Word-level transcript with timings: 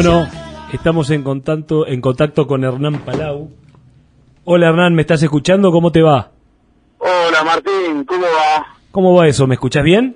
Bueno, 0.00 0.28
estamos 0.72 1.10
en 1.10 1.24
contacto, 1.24 1.84
en 1.84 2.00
contacto 2.00 2.46
con 2.46 2.62
Hernán 2.62 3.00
Palau. 3.00 3.50
Hola 4.44 4.68
Hernán, 4.68 4.94
¿me 4.94 5.02
estás 5.02 5.24
escuchando? 5.24 5.72
¿Cómo 5.72 5.90
te 5.90 6.02
va? 6.02 6.30
Hola 6.98 7.42
Martín, 7.44 8.04
¿cómo 8.04 8.22
va? 8.22 8.76
¿Cómo 8.92 9.14
va 9.14 9.26
eso? 9.26 9.48
¿Me 9.48 9.54
escuchas 9.56 9.82
bien? 9.82 10.14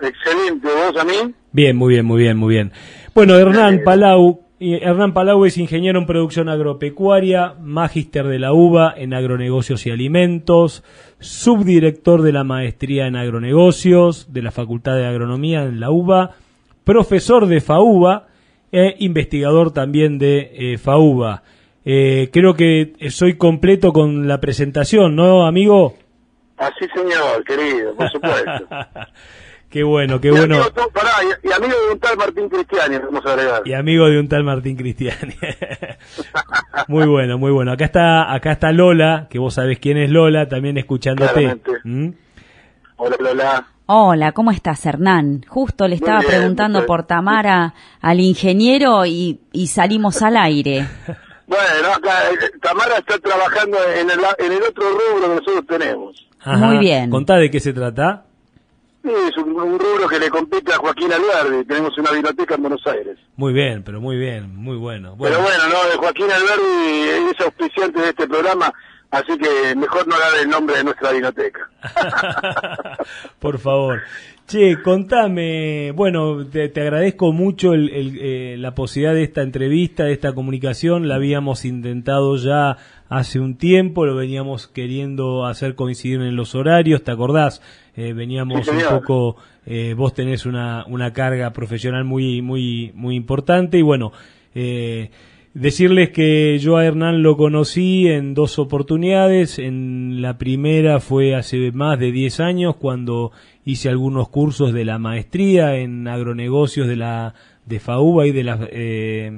Excelente, 0.00 0.68
¿vos 0.68 0.96
a 1.00 1.04
mí? 1.04 1.34
Bien, 1.50 1.76
muy 1.76 1.94
bien, 1.94 2.06
muy 2.06 2.22
bien, 2.22 2.36
muy 2.36 2.54
bien. 2.54 2.70
Bueno, 3.12 3.34
Hernán 3.34 3.80
Palau, 3.84 4.42
Hernán 4.60 5.12
Palau 5.12 5.44
es 5.46 5.58
ingeniero 5.58 5.98
en 5.98 6.06
producción 6.06 6.48
agropecuaria, 6.48 7.56
magíster 7.60 8.28
de 8.28 8.38
la 8.38 8.52
UBA 8.52 8.94
en 8.96 9.14
agronegocios 9.14 9.84
y 9.84 9.90
alimentos, 9.90 10.84
subdirector 11.18 12.22
de 12.22 12.30
la 12.30 12.44
maestría 12.44 13.08
en 13.08 13.16
agronegocios 13.16 14.32
de 14.32 14.42
la 14.42 14.52
Facultad 14.52 14.94
de 14.94 15.06
Agronomía 15.06 15.64
en 15.64 15.80
la 15.80 15.90
UBA, 15.90 16.36
profesor 16.84 17.48
de 17.48 17.60
FAUBA 17.60 18.28
e 18.72 18.96
investigador 19.00 19.72
también 19.72 20.18
de 20.18 20.50
eh, 20.54 20.78
FAUBA. 20.78 21.42
Eh, 21.84 22.30
creo 22.32 22.54
que 22.54 22.94
soy 23.10 23.36
completo 23.36 23.92
con 23.92 24.26
la 24.26 24.40
presentación, 24.40 25.14
¿no, 25.14 25.46
amigo? 25.46 25.94
Así, 26.56 26.86
señor, 26.94 27.44
querido, 27.44 27.94
por 27.94 28.10
supuesto. 28.10 28.66
Qué 29.68 29.82
bueno, 29.84 30.20
qué 30.20 30.28
y 30.28 30.32
bueno. 30.32 30.56
Amigo, 30.56 30.90
pará, 30.92 31.12
y, 31.22 31.48
y, 31.48 31.50
amigo 31.50 31.72
de 31.86 31.92
un 31.94 31.98
tal 31.98 32.18
Martín 32.18 32.46
Cristiani, 32.46 32.98
vamos 32.98 33.24
a 33.24 33.32
agregar. 33.32 33.62
Y 33.64 33.72
amigo 33.72 34.06
de 34.06 34.20
un 34.20 34.28
tal 34.28 34.44
Martín 34.44 34.76
Cristiani. 34.76 35.34
muy 36.88 37.06
bueno, 37.06 37.38
muy 37.38 37.50
bueno. 37.52 37.72
Acá 37.72 37.86
está, 37.86 38.34
acá 38.34 38.52
está 38.52 38.70
Lola, 38.70 39.28
que 39.30 39.38
vos 39.38 39.54
sabés 39.54 39.78
quién 39.78 39.96
es 39.96 40.10
Lola, 40.10 40.46
también 40.46 40.76
escuchándote. 40.76 41.56
¿Mm? 41.84 42.10
Hola 42.96 43.16
Lola. 43.18 43.71
Hola, 43.86 44.32
¿cómo 44.32 44.50
estás, 44.52 44.86
Hernán? 44.86 45.44
Justo 45.48 45.88
le 45.88 45.96
estaba 45.96 46.20
bien, 46.20 46.30
preguntando 46.30 46.86
por 46.86 47.04
Tamara 47.04 47.74
al 48.00 48.20
ingeniero 48.20 49.04
y, 49.06 49.40
y 49.52 49.66
salimos 49.66 50.22
al 50.22 50.36
aire. 50.36 50.86
Bueno, 51.44 51.88
acá 51.94 52.30
eh, 52.30 52.50
Tamara 52.62 52.96
está 52.96 53.18
trabajando 53.18 53.76
en 53.94 54.08
el, 54.08 54.20
en 54.38 54.52
el 54.52 54.62
otro 54.62 54.84
rubro 54.90 55.20
que 55.28 55.40
nosotros 55.40 55.66
tenemos. 55.68 56.26
Ajá. 56.40 56.56
Muy 56.56 56.78
bien. 56.78 57.10
Contá 57.10 57.36
de 57.36 57.50
qué 57.50 57.60
se 57.60 57.74
trata. 57.74 58.24
Sí, 59.02 59.10
es 59.28 59.36
un, 59.36 59.50
un 59.60 59.78
rubro 59.78 60.08
que 60.08 60.18
le 60.18 60.30
compite 60.30 60.72
a 60.72 60.78
Joaquín 60.78 61.10
Alberdi. 61.12 61.66
Tenemos 61.66 61.98
una 61.98 62.10
biblioteca 62.12 62.54
en 62.54 62.62
Buenos 62.62 62.86
Aires. 62.86 63.18
Muy 63.36 63.52
bien, 63.52 63.82
pero 63.82 64.00
muy 64.00 64.16
bien, 64.16 64.56
muy 64.56 64.78
bueno. 64.78 65.14
bueno. 65.14 65.36
Pero 65.36 65.42
bueno, 65.46 65.64
no, 65.68 65.90
de 65.90 65.96
Joaquín 65.98 66.30
Alberdi 66.30 67.30
es 67.34 67.40
auspiciante 67.44 68.00
de 68.00 68.08
este 68.08 68.26
programa, 68.26 68.72
así 69.12 69.38
que 69.38 69.74
mejor 69.76 70.08
no 70.08 70.18
dar 70.18 70.42
el 70.42 70.48
nombre 70.48 70.78
de 70.78 70.84
nuestra 70.84 71.12
biblioteca. 71.12 71.70
Por 73.38 73.58
favor. 73.58 74.02
Che, 74.46 74.82
contame, 74.82 75.92
bueno, 75.92 76.44
te, 76.46 76.68
te 76.68 76.80
agradezco 76.80 77.32
mucho 77.32 77.72
el, 77.74 77.88
el, 77.90 78.18
eh, 78.20 78.56
la 78.58 78.74
posibilidad 78.74 79.14
de 79.14 79.22
esta 79.22 79.42
entrevista, 79.42 80.04
de 80.04 80.12
esta 80.12 80.34
comunicación, 80.34 81.06
la 81.08 81.14
habíamos 81.14 81.64
intentado 81.64 82.36
ya 82.36 82.76
hace 83.08 83.38
un 83.38 83.56
tiempo, 83.56 84.04
lo 84.04 84.16
veníamos 84.16 84.66
queriendo 84.66 85.46
hacer 85.46 85.74
coincidir 85.74 86.20
en 86.22 86.34
los 86.34 86.54
horarios, 86.54 87.04
¿te 87.04 87.12
acordás? 87.12 87.62
Eh, 87.94 88.14
veníamos 88.14 88.66
Sí, 88.66 88.72
un 88.72 88.98
poco, 88.98 89.36
eh, 89.64 89.94
vos 89.96 90.12
tenés 90.12 90.44
una, 90.44 90.84
una 90.86 91.12
carga 91.12 91.52
profesional 91.52 92.04
muy, 92.04 92.42
muy, 92.42 92.90
muy 92.94 93.14
importante 93.14 93.78
y 93.78 93.82
bueno, 93.82 94.12
eh, 94.54 95.10
Decirles 95.54 96.08
que 96.10 96.58
yo 96.60 96.78
a 96.78 96.86
Hernán 96.86 97.22
lo 97.22 97.36
conocí 97.36 98.08
en 98.08 98.32
dos 98.32 98.58
oportunidades. 98.58 99.58
En 99.58 100.22
la 100.22 100.38
primera 100.38 100.98
fue 100.98 101.34
hace 101.34 101.72
más 101.72 101.98
de 101.98 102.10
10 102.10 102.40
años 102.40 102.76
cuando 102.76 103.32
hice 103.66 103.90
algunos 103.90 104.30
cursos 104.30 104.72
de 104.72 104.86
la 104.86 104.98
maestría 104.98 105.76
en 105.76 106.08
agronegocios 106.08 106.88
de 106.88 106.96
la 106.96 107.34
de 107.66 107.80
FAUBA 107.80 108.26
y 108.28 108.32
de 108.32 108.44
la 108.44 108.68
eh, 108.72 109.30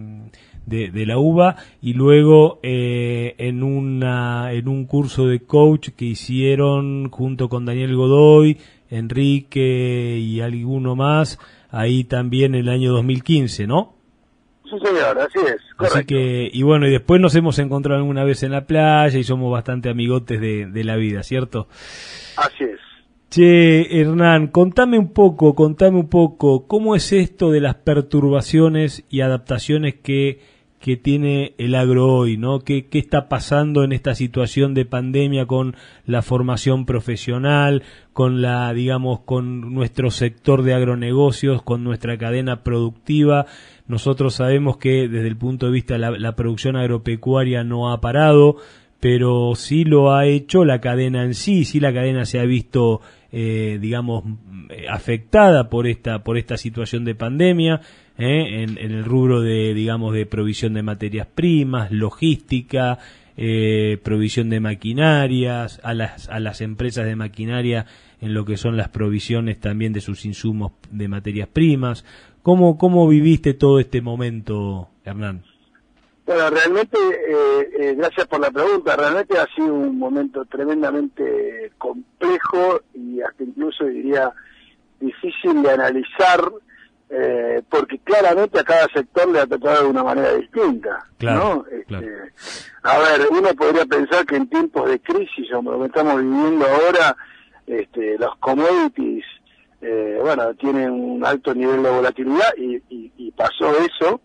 de, 0.66 0.90
de 0.92 1.06
la 1.06 1.18
UBA 1.18 1.56
y 1.82 1.94
luego 1.94 2.60
eh, 2.62 3.34
en 3.38 3.64
una 3.64 4.52
en 4.52 4.68
un 4.68 4.86
curso 4.86 5.26
de 5.26 5.40
coach 5.40 5.90
que 5.96 6.04
hicieron 6.04 7.10
junto 7.10 7.48
con 7.48 7.66
Daniel 7.66 7.97
Godoy, 7.97 8.58
Enrique 8.88 10.16
y 10.22 10.41
alguno 10.41 10.94
más 10.94 11.41
ahí 11.70 12.04
también 12.04 12.54
en 12.54 12.60
el 12.60 12.69
año 12.69 12.92
2015, 12.92 13.66
¿no? 13.66 13.94
Sí, 14.80 14.86
señor, 14.86 15.18
así 15.18 15.38
es, 15.38 15.62
correcto. 15.76 15.98
Así 15.98 16.04
que, 16.06 16.50
y 16.52 16.62
bueno, 16.62 16.86
y 16.86 16.90
después 16.90 17.20
nos 17.20 17.34
hemos 17.34 17.58
encontrado 17.58 18.00
alguna 18.00 18.24
vez 18.24 18.42
en 18.42 18.52
la 18.52 18.66
playa 18.66 19.18
y 19.18 19.24
somos 19.24 19.52
bastante 19.52 19.88
amigotes 19.88 20.40
de, 20.40 20.66
de 20.66 20.84
la 20.84 20.96
vida, 20.96 21.22
¿cierto? 21.22 21.68
Así 22.36 22.64
es. 22.64 22.80
Che, 23.30 24.00
Hernán, 24.00 24.46
contame 24.46 24.98
un 24.98 25.12
poco, 25.12 25.54
contame 25.54 25.98
un 25.98 26.08
poco, 26.08 26.66
¿cómo 26.66 26.94
es 26.94 27.12
esto 27.12 27.50
de 27.50 27.60
las 27.60 27.74
perturbaciones 27.74 29.04
y 29.10 29.22
adaptaciones 29.22 29.96
que, 29.96 30.38
que 30.78 30.96
tiene 30.96 31.54
el 31.58 31.74
agro 31.74 32.14
hoy, 32.14 32.36
¿no? 32.36 32.60
¿Qué, 32.60 32.86
¿Qué 32.86 32.98
está 32.98 33.28
pasando 33.28 33.82
en 33.82 33.92
esta 33.92 34.14
situación 34.14 34.74
de 34.74 34.84
pandemia 34.84 35.46
con 35.46 35.74
la 36.06 36.22
formación 36.22 36.86
profesional, 36.86 37.82
con 38.12 38.41
la, 38.41 38.72
digamos, 38.72 39.20
con 39.20 39.72
nuestro 39.74 40.10
sector 40.10 40.62
de 40.62 40.74
agronegocios, 40.74 41.62
con 41.62 41.82
nuestra 41.82 42.16
cadena 42.18 42.62
productiva? 42.62 43.46
Nosotros 43.87 44.34
sabemos 44.34 44.78
que 44.78 45.09
desde 45.09 45.28
el 45.28 45.37
punto 45.37 45.67
de 45.67 45.72
vista 45.72 45.95
de 45.95 46.19
la, 46.19 46.37
producción 46.37 46.77
agropecuaria 46.77 47.65
no 47.65 47.93
ha 47.93 48.00
parado, 48.00 48.56
pero 48.99 49.55
sí 49.56 49.84
lo 49.84 50.15
ha 50.15 50.27
hecho 50.27 50.65
la 50.65 50.81
cadena 50.81 51.25
en 51.25 51.34
sí, 51.34 51.65
sí 51.65 51.81
la 51.81 51.93
cadena 51.93 52.25
se 52.25 52.41
ha 52.41 52.45
visto, 52.45 53.03
eh, 53.31 53.78
digamos, 53.81 54.25
afectada 54.89 55.69
por 55.69 55.87
esta, 55.87 56.25
por 56.25 56.39
esta 56.39 56.56
situación 56.56 57.05
de 57.05 57.15
pandemia, 57.15 57.83
eh, 58.17 58.62
en, 58.62 58.78
en, 58.78 58.93
el 58.93 59.05
rubro 59.05 59.43
de, 59.43 59.75
digamos, 59.75 60.15
de 60.15 60.25
provisión 60.25 60.72
de 60.72 60.83
materias 60.83 61.27
primas, 61.27 61.91
logística, 61.91 62.99
eh, 63.37 63.99
provisión 64.03 64.49
de 64.49 64.61
maquinarias, 64.61 65.81
a 65.83 65.93
las, 65.93 66.28
a 66.28 66.39
las 66.39 66.61
empresas 66.61 67.05
de 67.05 67.16
maquinaria 67.16 67.87
en 68.21 68.33
lo 68.33 68.45
que 68.45 68.56
son 68.56 68.77
las 68.77 68.91
provisiones 68.91 69.59
también 69.59 69.93
de 69.93 70.01
sus 70.01 70.25
insumos 70.25 70.72
de 70.91 71.09
materias 71.09 71.49
primas. 71.53 72.05
¿Cómo, 72.44 72.77
cómo 72.77 73.09
viviste 73.09 73.55
todo 73.55 73.81
este 73.81 74.03
momento, 74.03 74.91
Hernán? 75.03 75.43
Bueno, 76.27 76.50
realmente, 76.50 76.99
eh, 76.99 77.71
eh, 77.81 77.94
gracias 77.97 78.27
por 78.27 78.38
la 78.38 78.50
pregunta, 78.50 78.94
realmente 78.97 79.38
ha 79.38 79.47
sido 79.55 79.72
un 79.72 79.99
momento 79.99 80.44
tremendamente 80.44 81.72
complejo 81.78 82.83
y 82.93 83.22
hasta 83.22 83.44
incluso 83.44 83.87
diría 83.87 84.31
difícil 85.00 85.62
de 85.62 85.71
analizar, 85.71 86.53
eh, 87.09 87.62
porque 87.71 87.99
claramente 88.00 88.60
a 88.60 88.65
cada 88.65 88.88
sector 88.88 89.27
le 89.33 89.41
ha 89.41 89.47
tocado 89.47 89.84
de 89.84 89.88
una 89.88 90.04
manera 90.04 90.34
distinta. 90.34 90.99
Claro, 91.16 91.65
¿no? 91.66 91.66
Este. 91.75 91.97
A 92.83 92.99
ver, 92.99 93.27
uno 93.31 93.54
podría 93.54 93.87
pensar 93.87 94.27
que 94.27 94.37
en 94.37 94.50
tiempos 94.50 94.91
de 94.91 95.00
crisis, 95.00 95.49
como 95.50 95.72
lo 95.72 95.81
que 95.81 95.87
estamos 95.87 96.19
viviendo 96.19 96.66
ahora, 96.66 97.16
este, 97.66 98.19
los 98.19 98.37
commodities, 98.37 99.25
eh, 99.84 100.19
bueno, 100.21 100.55
tienen 100.55 100.91
un 100.91 101.25
alto 101.25 101.55
nivel 101.55 101.83
de 101.83 101.91
volatilidad 101.91 102.55
y, 102.56 102.77
y, 102.89 103.12
y 103.17 103.31
pasó 103.33 103.71
eso. 103.78 104.21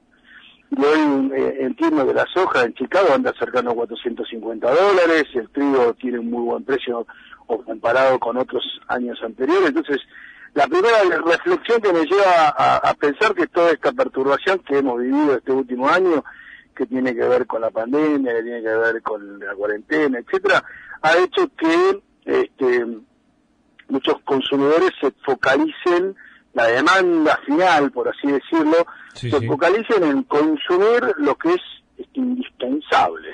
Y 0.71 0.81
hoy 0.81 1.31
eh, 1.35 1.57
entiendo 1.61 2.07
que 2.07 2.13
la 2.13 2.25
soja 2.33 2.63
en 2.63 2.73
Chicago 2.75 3.13
anda 3.13 3.33
cercano 3.37 3.71
a 3.71 3.75
450 3.75 4.69
dólares, 4.69 5.25
el 5.33 5.49
trigo 5.49 5.93
tiene 5.95 6.19
un 6.19 6.29
muy 6.29 6.43
buen 6.43 6.63
precio 6.63 7.05
comparado 7.45 8.19
con 8.19 8.37
otros 8.37 8.63
años 8.87 9.19
anteriores. 9.23 9.69
Entonces, 9.69 9.97
la 10.53 10.67
primera 10.67 10.97
reflexión 11.25 11.81
que 11.81 11.91
me 11.91 12.05
lleva 12.05 12.49
a, 12.55 12.77
a, 12.77 12.93
pensar 12.93 13.33
que 13.33 13.47
toda 13.47 13.71
esta 13.71 13.91
perturbación 13.91 14.59
que 14.59 14.77
hemos 14.77 14.99
vivido 14.99 15.35
este 15.35 15.51
último 15.51 15.89
año, 15.89 16.23
que 16.75 16.85
tiene 16.85 17.13
que 17.15 17.27
ver 17.27 17.47
con 17.47 17.61
la 17.61 17.71
pandemia, 17.71 18.33
que 18.35 18.43
tiene 18.43 18.61
que 18.61 18.75
ver 18.75 19.01
con 19.01 19.39
la 19.39 19.53
cuarentena, 19.55 20.19
etcétera, 20.19 20.63
ha 21.01 21.17
hecho 21.17 21.49
que 21.57 22.01
este, 22.25 22.85
muchos 23.89 24.19
consumidores 24.23 24.91
se 25.01 25.11
focalicen 25.25 26.15
la 26.53 26.67
demanda 26.67 27.37
final, 27.45 27.91
por 27.91 28.07
así 28.09 28.27
decirlo, 28.27 28.85
Sí, 29.13 29.29
se 29.29 29.39
sí. 29.39 29.47
focalicen 29.47 30.03
en 30.03 30.23
consumir 30.23 31.13
lo 31.17 31.35
que 31.35 31.49
es 31.53 31.61
este, 31.97 32.19
indispensable, 32.19 33.29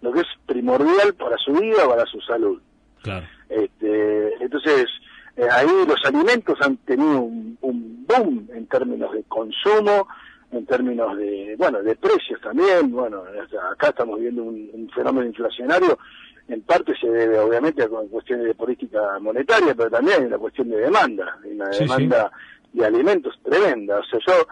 lo 0.00 0.12
que 0.12 0.20
es 0.20 0.26
primordial 0.46 1.14
para 1.14 1.36
su 1.38 1.52
vida, 1.52 1.86
para 1.88 2.04
su 2.06 2.20
salud. 2.20 2.60
Claro. 3.02 3.26
Este, 3.48 4.34
entonces, 4.42 4.86
eh, 5.36 5.46
ahí 5.50 5.68
los 5.86 6.00
alimentos 6.04 6.58
han 6.60 6.76
tenido 6.78 7.20
un, 7.20 7.56
un 7.60 8.06
boom 8.06 8.48
en 8.52 8.66
términos 8.66 9.12
de 9.12 9.22
consumo, 9.24 10.08
en 10.50 10.64
términos 10.66 11.16
de, 11.16 11.54
bueno, 11.58 11.82
de 11.82 11.94
precios 11.96 12.40
también. 12.40 12.90
Bueno, 12.90 13.22
acá 13.72 13.88
estamos 13.90 14.18
viendo 14.18 14.42
un, 14.42 14.68
un 14.72 14.90
fenómeno 14.90 15.26
inflacionario. 15.26 15.98
En 16.48 16.62
parte 16.62 16.94
se 16.98 17.06
debe, 17.08 17.38
obviamente, 17.38 17.82
a 17.82 17.88
cuestiones 17.88 18.46
de 18.46 18.54
política 18.54 19.00
monetaria, 19.20 19.74
pero 19.74 19.90
también 19.90 20.20
hay 20.20 20.26
una 20.26 20.38
cuestión 20.38 20.70
de 20.70 20.78
demanda, 20.78 21.38
hay 21.44 21.52
una 21.52 21.72
Sí, 21.72 21.80
demanda 21.80 22.32
de 22.72 22.86
alimentos 22.86 23.38
tremenda. 23.44 23.98
O 23.98 24.04
sea, 24.04 24.18
yo, 24.26 24.46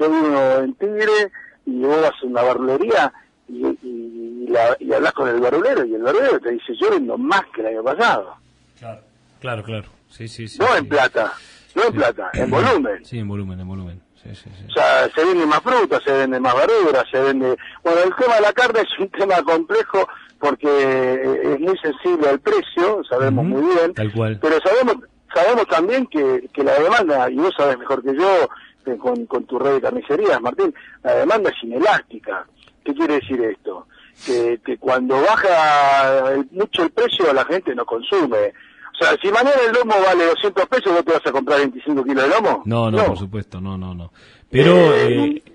yo 0.00 0.10
vivo 0.10 0.58
en 0.64 0.74
Tigre 0.74 1.32
y 1.66 1.82
vos 1.82 2.00
vas 2.00 2.12
a 2.22 2.26
una 2.26 2.42
verdulería 2.42 3.12
y, 3.48 3.66
y, 3.66 4.44
y, 4.44 4.46
la, 4.48 4.76
y 4.80 4.92
hablas 4.92 5.12
con 5.12 5.28
el 5.28 5.40
verdulero 5.40 5.84
y 5.84 5.94
el 5.94 6.02
verdulero 6.02 6.40
te 6.40 6.52
dice, 6.52 6.74
yo 6.80 6.90
vendo 6.90 7.18
más 7.18 7.42
que 7.54 7.60
el 7.60 7.66
año 7.68 7.84
pasado. 7.84 8.36
Claro, 8.78 9.00
claro, 9.40 9.62
claro. 9.62 9.88
Sí, 10.08 10.28
sí, 10.28 10.48
sí. 10.48 10.58
no 10.58 10.66
sí. 10.68 10.78
en 10.78 10.88
plata, 10.88 11.32
no 11.74 11.84
en 11.84 11.92
plata, 11.92 12.30
en 12.32 12.50
volumen. 12.50 13.04
Sí, 13.04 13.18
en 13.18 13.28
volumen, 13.28 13.60
en 13.60 13.68
volumen. 13.68 14.02
O 14.24 14.72
sea, 14.72 15.08
se 15.12 15.24
vende 15.24 15.44
más 15.46 15.60
fruta, 15.62 16.00
se 16.00 16.12
vende 16.12 16.38
más 16.38 16.54
verdura, 16.54 17.04
se 17.10 17.20
vende... 17.20 17.56
Bueno, 17.82 18.00
el 18.04 18.14
tema 18.14 18.36
de 18.36 18.40
la 18.40 18.52
carne 18.52 18.80
es 18.82 18.98
un 19.00 19.08
tema 19.08 19.42
complejo 19.42 20.06
porque 20.42 21.22
es 21.54 21.60
muy 21.60 21.78
sensible 21.78 22.28
al 22.28 22.40
precio, 22.40 23.00
sabemos 23.08 23.44
muy 23.44 23.62
bien, 23.62 23.94
Tal 23.94 24.12
cual. 24.12 24.38
pero 24.42 24.56
sabemos 24.60 24.96
sabemos 25.32 25.66
también 25.68 26.04
que, 26.08 26.48
que 26.52 26.64
la 26.64 26.74
demanda, 26.80 27.30
y 27.30 27.36
vos 27.36 27.54
sabes 27.56 27.78
mejor 27.78 28.02
que 28.02 28.14
yo, 28.14 28.48
eh, 28.86 28.98
con, 28.98 29.24
con 29.26 29.44
tu 29.46 29.56
red 29.58 29.74
de 29.74 29.80
carnicerías, 29.80 30.40
Martín, 30.42 30.74
la 31.04 31.14
demanda 31.14 31.48
es 31.50 31.62
inelástica. 31.62 32.44
¿Qué 32.84 32.92
quiere 32.92 33.14
decir 33.14 33.40
esto? 33.40 33.86
Que, 34.26 34.60
que 34.64 34.76
cuando 34.78 35.14
baja 35.22 36.32
el- 36.32 36.48
mucho 36.50 36.82
el 36.82 36.90
precio, 36.90 37.32
la 37.32 37.44
gente 37.44 37.72
no 37.74 37.86
consume. 37.86 38.52
O 38.92 39.04
sea, 39.04 39.16
si 39.22 39.28
mañana 39.28 39.56
el 39.66 39.72
lomo 39.72 39.94
vale 40.04 40.26
200 40.26 40.66
pesos, 40.66 40.92
¿vos 40.92 41.04
te 41.04 41.12
vas 41.12 41.26
a 41.26 41.32
comprar 41.32 41.60
25 41.60 42.04
kilos 42.04 42.24
de 42.24 42.28
lomo? 42.28 42.62
No, 42.66 42.90
no, 42.90 43.04
por 43.06 43.18
supuesto, 43.18 43.60
no, 43.60 43.78
no, 43.78 43.94
no. 43.94 44.12
Pero 44.50 44.72
Eh, 44.94 45.42
eh, 45.46 45.51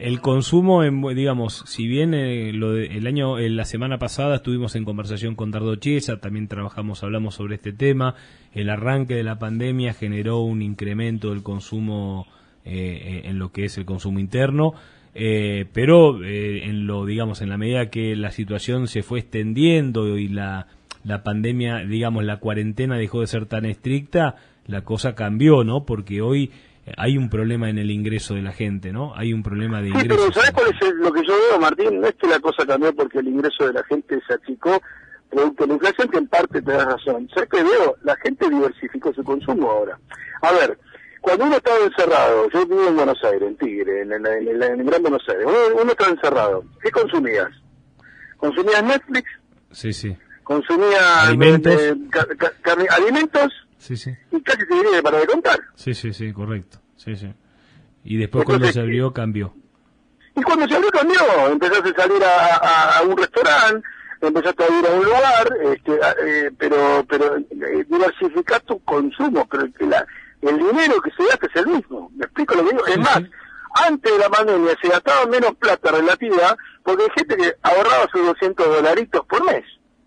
el 0.00 0.20
consumo, 0.20 0.82
en, 0.84 1.02
digamos, 1.14 1.64
si 1.66 1.86
bien 1.86 2.14
eh, 2.14 2.52
lo 2.52 2.72
de- 2.72 2.86
el 2.96 3.06
año, 3.06 3.38
la 3.38 3.64
semana 3.64 3.98
pasada 3.98 4.36
estuvimos 4.36 4.74
en 4.76 4.84
conversación 4.84 5.34
con 5.34 5.50
Dardo 5.50 5.76
Chiesa, 5.76 6.20
también 6.20 6.48
trabajamos, 6.48 7.02
hablamos 7.04 7.34
sobre 7.34 7.56
este 7.56 7.72
tema. 7.72 8.14
El 8.54 8.70
arranque 8.70 9.14
de 9.14 9.22
la 9.22 9.38
pandemia 9.38 9.92
generó 9.94 10.40
un 10.40 10.62
incremento 10.62 11.30
del 11.30 11.42
consumo 11.42 12.26
eh, 12.64 13.22
eh, 13.24 13.28
en 13.28 13.38
lo 13.38 13.52
que 13.52 13.64
es 13.66 13.78
el 13.78 13.84
consumo 13.84 14.18
interno. 14.18 14.74
Eh, 15.14 15.66
pero 15.72 16.22
eh, 16.24 16.64
en 16.66 16.86
lo 16.86 17.04
digamos 17.04 17.42
en 17.42 17.48
la 17.48 17.58
medida 17.58 17.90
que 17.90 18.14
la 18.14 18.30
situación 18.30 18.86
se 18.86 19.02
fue 19.02 19.18
extendiendo 19.18 20.16
y 20.18 20.28
la 20.28 20.68
la 21.02 21.22
pandemia, 21.24 21.78
digamos, 21.78 22.24
la 22.24 22.36
cuarentena 22.36 22.96
dejó 22.98 23.22
de 23.22 23.26
ser 23.26 23.46
tan 23.46 23.64
estricta, 23.64 24.36
la 24.66 24.82
cosa 24.82 25.14
cambió, 25.14 25.64
¿no? 25.64 25.84
Porque 25.86 26.20
hoy 26.20 26.50
hay 26.96 27.16
un 27.18 27.28
problema 27.30 27.68
en 27.70 27.78
el 27.78 27.90
ingreso 27.90 28.34
de 28.34 28.42
la 28.42 28.52
gente, 28.52 28.92
¿no? 28.92 29.14
Hay 29.16 29.32
un 29.32 29.42
problema 29.42 29.80
de 29.80 29.88
Sí, 29.92 30.08
pero. 30.08 30.32
¿sabés 30.32 30.50
cuál 30.52 30.66
es 30.74 30.88
el- 30.88 30.96
lo 30.98 31.12
que 31.12 31.20
yo 31.26 31.34
veo, 31.50 31.60
Martín? 31.60 32.00
No 32.00 32.06
es 32.06 32.14
que 32.14 32.26
la 32.26 32.40
cosa 32.40 32.66
cambió 32.66 32.94
porque 32.94 33.18
el 33.18 33.28
ingreso 33.28 33.66
de 33.66 33.72
la 33.74 33.84
gente 33.84 34.18
se 34.26 34.34
achicó 34.34 34.80
producto 35.30 35.62
de 35.64 35.68
la 35.68 35.74
inflación, 35.74 36.08
que 36.08 36.18
en 36.18 36.26
parte 36.26 36.60
te 36.62 36.72
das 36.72 36.84
razón. 36.86 37.28
¿Sabés 37.32 37.48
qué 37.50 37.62
veo? 37.62 37.96
La 38.02 38.16
gente 38.16 38.50
diversificó 38.50 39.12
su 39.14 39.22
consumo 39.22 39.70
ahora. 39.70 39.96
A 40.42 40.52
ver, 40.52 40.76
cuando 41.20 41.44
uno 41.44 41.56
estaba 41.56 41.78
encerrado, 41.84 42.48
yo 42.50 42.66
vivo 42.66 42.88
en 42.88 42.96
Buenos 42.96 43.22
Aires, 43.22 43.42
en 43.48 43.56
Tigre, 43.56 44.02
en, 44.02 44.12
en, 44.12 44.26
en- 44.26 44.62
en 44.62 44.80
el 44.80 44.84
Gran 44.86 45.02
Buenos 45.02 45.22
Aires, 45.28 45.44
uno, 45.46 45.82
uno 45.82 45.92
estaba 45.92 46.10
encerrado. 46.10 46.64
¿Qué 46.82 46.90
consumías? 46.90 47.48
Consumías 48.38 48.82
Netflix, 48.82 49.30
Sí, 49.70 49.92
sí, 49.92 50.16
consumías 50.42 51.28
Alimentos. 51.28 51.74
eh, 51.80 51.94
ca- 52.10 52.26
ca- 52.36 52.52
carne- 52.62 52.88
alimentos 52.90 53.52
sí, 53.80 53.96
sí, 53.96 54.14
y 54.30 54.40
casi 54.42 54.64
diría 54.66 54.92
que 54.98 55.02
para 55.02 55.18
de 55.18 55.26
contar. 55.26 55.58
sí, 55.74 55.94
sí, 55.94 56.12
sí, 56.12 56.32
correcto, 56.32 56.78
sí, 56.96 57.16
sí. 57.16 57.32
Y 58.04 58.16
después 58.16 58.44
cuando 58.44 58.70
se 58.72 58.80
abrió 58.80 59.12
cambió. 59.12 59.54
Y 60.36 60.42
cuando 60.42 60.66
se 60.68 60.74
abrió 60.76 60.90
cambió, 60.90 61.18
empezaste 61.50 61.90
a 61.90 61.94
salir 62.02 62.22
a, 62.24 62.56
a- 62.56 62.98
a 62.98 63.02
un 63.02 63.16
restaurante, 63.16 63.86
empezaste 64.22 64.62
a 64.64 64.78
ir 64.78 64.86
a 64.86 64.90
un 64.90 65.04
lugar, 65.04 65.48
este, 65.74 65.92
a- 66.04 66.14
eh, 66.24 66.50
pero 66.56 67.04
pero 67.08 67.36
eh, 67.36 67.84
diversificar 67.88 68.60
tu 68.62 68.78
consumo, 68.84 69.46
pero 69.50 69.64
el, 69.64 69.74
la- 69.90 70.06
el 70.42 70.56
dinero 70.58 71.00
que 71.02 71.10
se 71.10 71.24
gasta 71.24 71.46
es 71.46 71.56
el 71.56 71.66
mismo. 71.66 72.10
¿Me 72.14 72.24
explico 72.24 72.54
lo 72.54 72.64
que 72.64 72.70
digo? 72.70 72.86
Sí, 72.86 72.92
es 72.92 72.98
más, 72.98 73.16
sí. 73.18 73.30
antes 73.86 74.12
de 74.12 74.18
la 74.18 74.30
pandemia 74.30 74.76
se 74.80 74.88
gastaba 74.88 75.26
menos 75.26 75.54
plata 75.56 75.90
relativa 75.90 76.56
porque 76.84 77.02
hay 77.02 77.08
gente 77.16 77.36
que 77.36 77.54
ahorraba 77.62 78.08
sus 78.12 78.24
200 78.24 78.66
dolaritos 78.66 79.26
por 79.26 79.44
mes, 79.44 79.64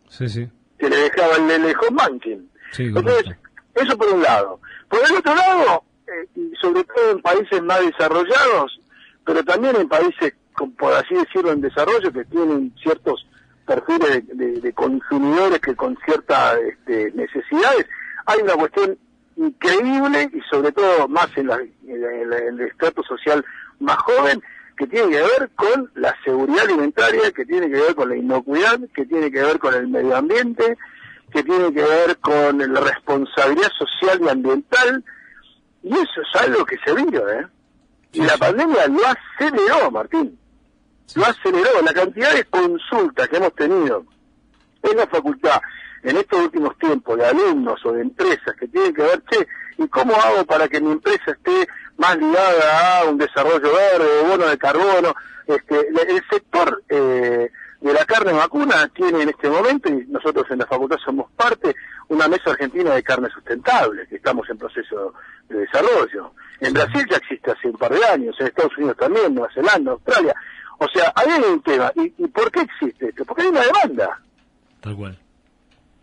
Sí, 0.09 0.27
sí, 0.29 0.49
que 0.79 0.89
le 0.89 0.95
dejaba 0.97 1.35
el, 1.35 1.51
el 1.51 1.75
home 1.77 1.95
banking. 1.97 2.47
sí, 2.71 2.83
Entonces. 2.85 3.35
Eso 3.75 3.97
por 3.97 4.09
un 4.13 4.21
lado. 4.23 4.59
Por 4.89 4.99
el 5.05 5.15
otro 5.17 5.33
lado, 5.35 5.83
eh, 6.07 6.27
y 6.35 6.53
sobre 6.61 6.83
todo 6.83 7.11
en 7.11 7.21
países 7.21 7.61
más 7.63 7.79
desarrollados, 7.85 8.79
pero 9.25 9.43
también 9.43 9.75
en 9.75 9.87
países, 9.87 10.33
por 10.77 10.93
así 10.93 11.15
decirlo, 11.15 11.51
en 11.51 11.61
desarrollo, 11.61 12.11
que 12.11 12.25
tienen 12.25 12.73
ciertos 12.81 13.25
perfiles 13.65 14.27
de, 14.27 14.35
de- 14.45 14.59
de 14.61 14.73
consumidores 14.73 15.59
que 15.59 15.75
con 15.75 15.97
ciertas 16.05 16.57
este, 16.59 17.11
necesidades, 17.13 17.87
hay 18.25 18.41
una 18.41 18.53
cuestión 18.55 18.97
increíble 19.37 20.29
y 20.33 20.41
sobre 20.49 20.71
todo 20.71 21.07
más 21.07 21.29
en 21.37 21.47
la- 21.47 21.61
en 21.61 22.33
el 22.33 22.59
estrato 22.61 23.01
social 23.03 23.43
más 23.79 23.97
joven, 23.97 24.41
que 24.77 24.87
tiene 24.87 25.09
que 25.11 25.21
ver 25.21 25.49
con 25.55 25.91
la 25.95 26.15
seguridad 26.25 26.65
alimentaria, 26.65 27.31
que 27.31 27.45
tiene 27.45 27.67
que 27.69 27.79
ver 27.79 27.95
con 27.95 28.09
la 28.09 28.15
inocuidad, 28.17 28.79
que 28.93 29.05
tiene 29.05 29.31
que 29.31 29.41
ver 29.41 29.59
con 29.59 29.73
el 29.73 29.87
medio 29.87 30.15
ambiente, 30.15 30.77
que 31.33 31.43
tiene 31.43 31.73
que 31.73 31.81
ver 31.81 32.17
con 32.19 32.57
la 32.59 32.79
responsabilidad 32.79 33.69
social 33.77 34.19
y 34.21 34.29
ambiental, 34.29 35.03
y 35.81 35.91
eso 35.91 36.21
es 36.21 36.41
algo 36.41 36.63
que 36.63 36.77
se 36.85 36.93
vio, 36.93 37.29
¿eh? 37.29 37.47
Y 38.13 38.21
la 38.21 38.37
pandemia 38.37 38.87
lo 38.87 39.01
aceleró, 39.07 39.89
Martín. 39.89 40.37
Lo 41.15 41.25
aceleró. 41.25 41.81
La 41.83 41.93
cantidad 41.93 42.33
de 42.33 42.45
consultas 42.45 43.27
que 43.27 43.37
hemos 43.37 43.53
tenido 43.55 44.05
en 44.83 44.97
la 44.97 45.07
facultad 45.07 45.59
en 46.03 46.17
estos 46.17 46.39
últimos 46.39 46.77
tiempos 46.77 47.17
de 47.17 47.25
alumnos 47.25 47.83
o 47.85 47.91
de 47.93 48.01
empresas 48.01 48.55
que 48.59 48.67
tienen 48.67 48.93
que 48.93 49.01
ver, 49.01 49.23
che, 49.31 49.47
¿y 49.77 49.87
cómo 49.87 50.13
hago 50.15 50.45
para 50.45 50.67
que 50.67 50.79
mi 50.81 50.91
empresa 50.91 51.31
esté 51.31 51.67
más 51.97 52.17
ligada 52.17 52.99
a 52.99 53.05
un 53.05 53.17
desarrollo 53.17 53.73
verde, 53.73 54.19
o 54.21 54.27
bono 54.27 54.45
de 54.45 54.57
carbono? 54.57 55.15
Este, 55.47 55.87
el 55.87 56.23
sector 56.29 56.83
eh, 56.89 57.49
de 57.83 57.93
la 57.93 58.05
carne 58.05 58.31
vacuna 58.31 58.87
tiene 58.95 59.23
en 59.23 59.29
este 59.29 59.49
momento, 59.49 59.89
y 59.89 60.05
nosotros 60.07 60.45
en 60.49 60.59
la 60.59 60.65
facultad 60.65 60.97
somos 61.03 61.29
parte, 61.33 61.75
una 62.07 62.27
mesa 62.27 62.51
argentina 62.51 62.93
de 62.95 63.03
carne 63.03 63.29
sustentable, 63.29 64.07
que 64.07 64.15
estamos 64.15 64.49
en 64.49 64.57
proceso 64.57 65.13
de 65.49 65.59
desarrollo. 65.59 66.33
En 66.61 66.73
Brasil 66.73 67.05
ya 67.09 67.17
existe 67.17 67.51
hace 67.51 67.67
un 67.67 67.77
par 67.77 67.91
de 67.93 68.05
años, 68.05 68.35
en 68.39 68.47
Estados 68.47 68.77
Unidos 68.77 68.95
también, 68.97 69.35
Nueva 69.35 69.53
Zelanda, 69.53 69.91
Australia. 69.91 70.33
O 70.79 70.87
sea, 70.87 71.11
ahí 71.15 71.27
hay 71.29 71.43
un 71.51 71.61
tema. 71.61 71.91
¿Y, 71.95 72.13
y 72.17 72.27
por 72.27 72.49
qué 72.51 72.61
existe 72.61 73.09
esto? 73.09 73.25
Porque 73.25 73.43
hay 73.43 73.47
una 73.49 73.61
demanda. 73.61 74.19
Tal 74.81 74.95
cual. 74.95 75.19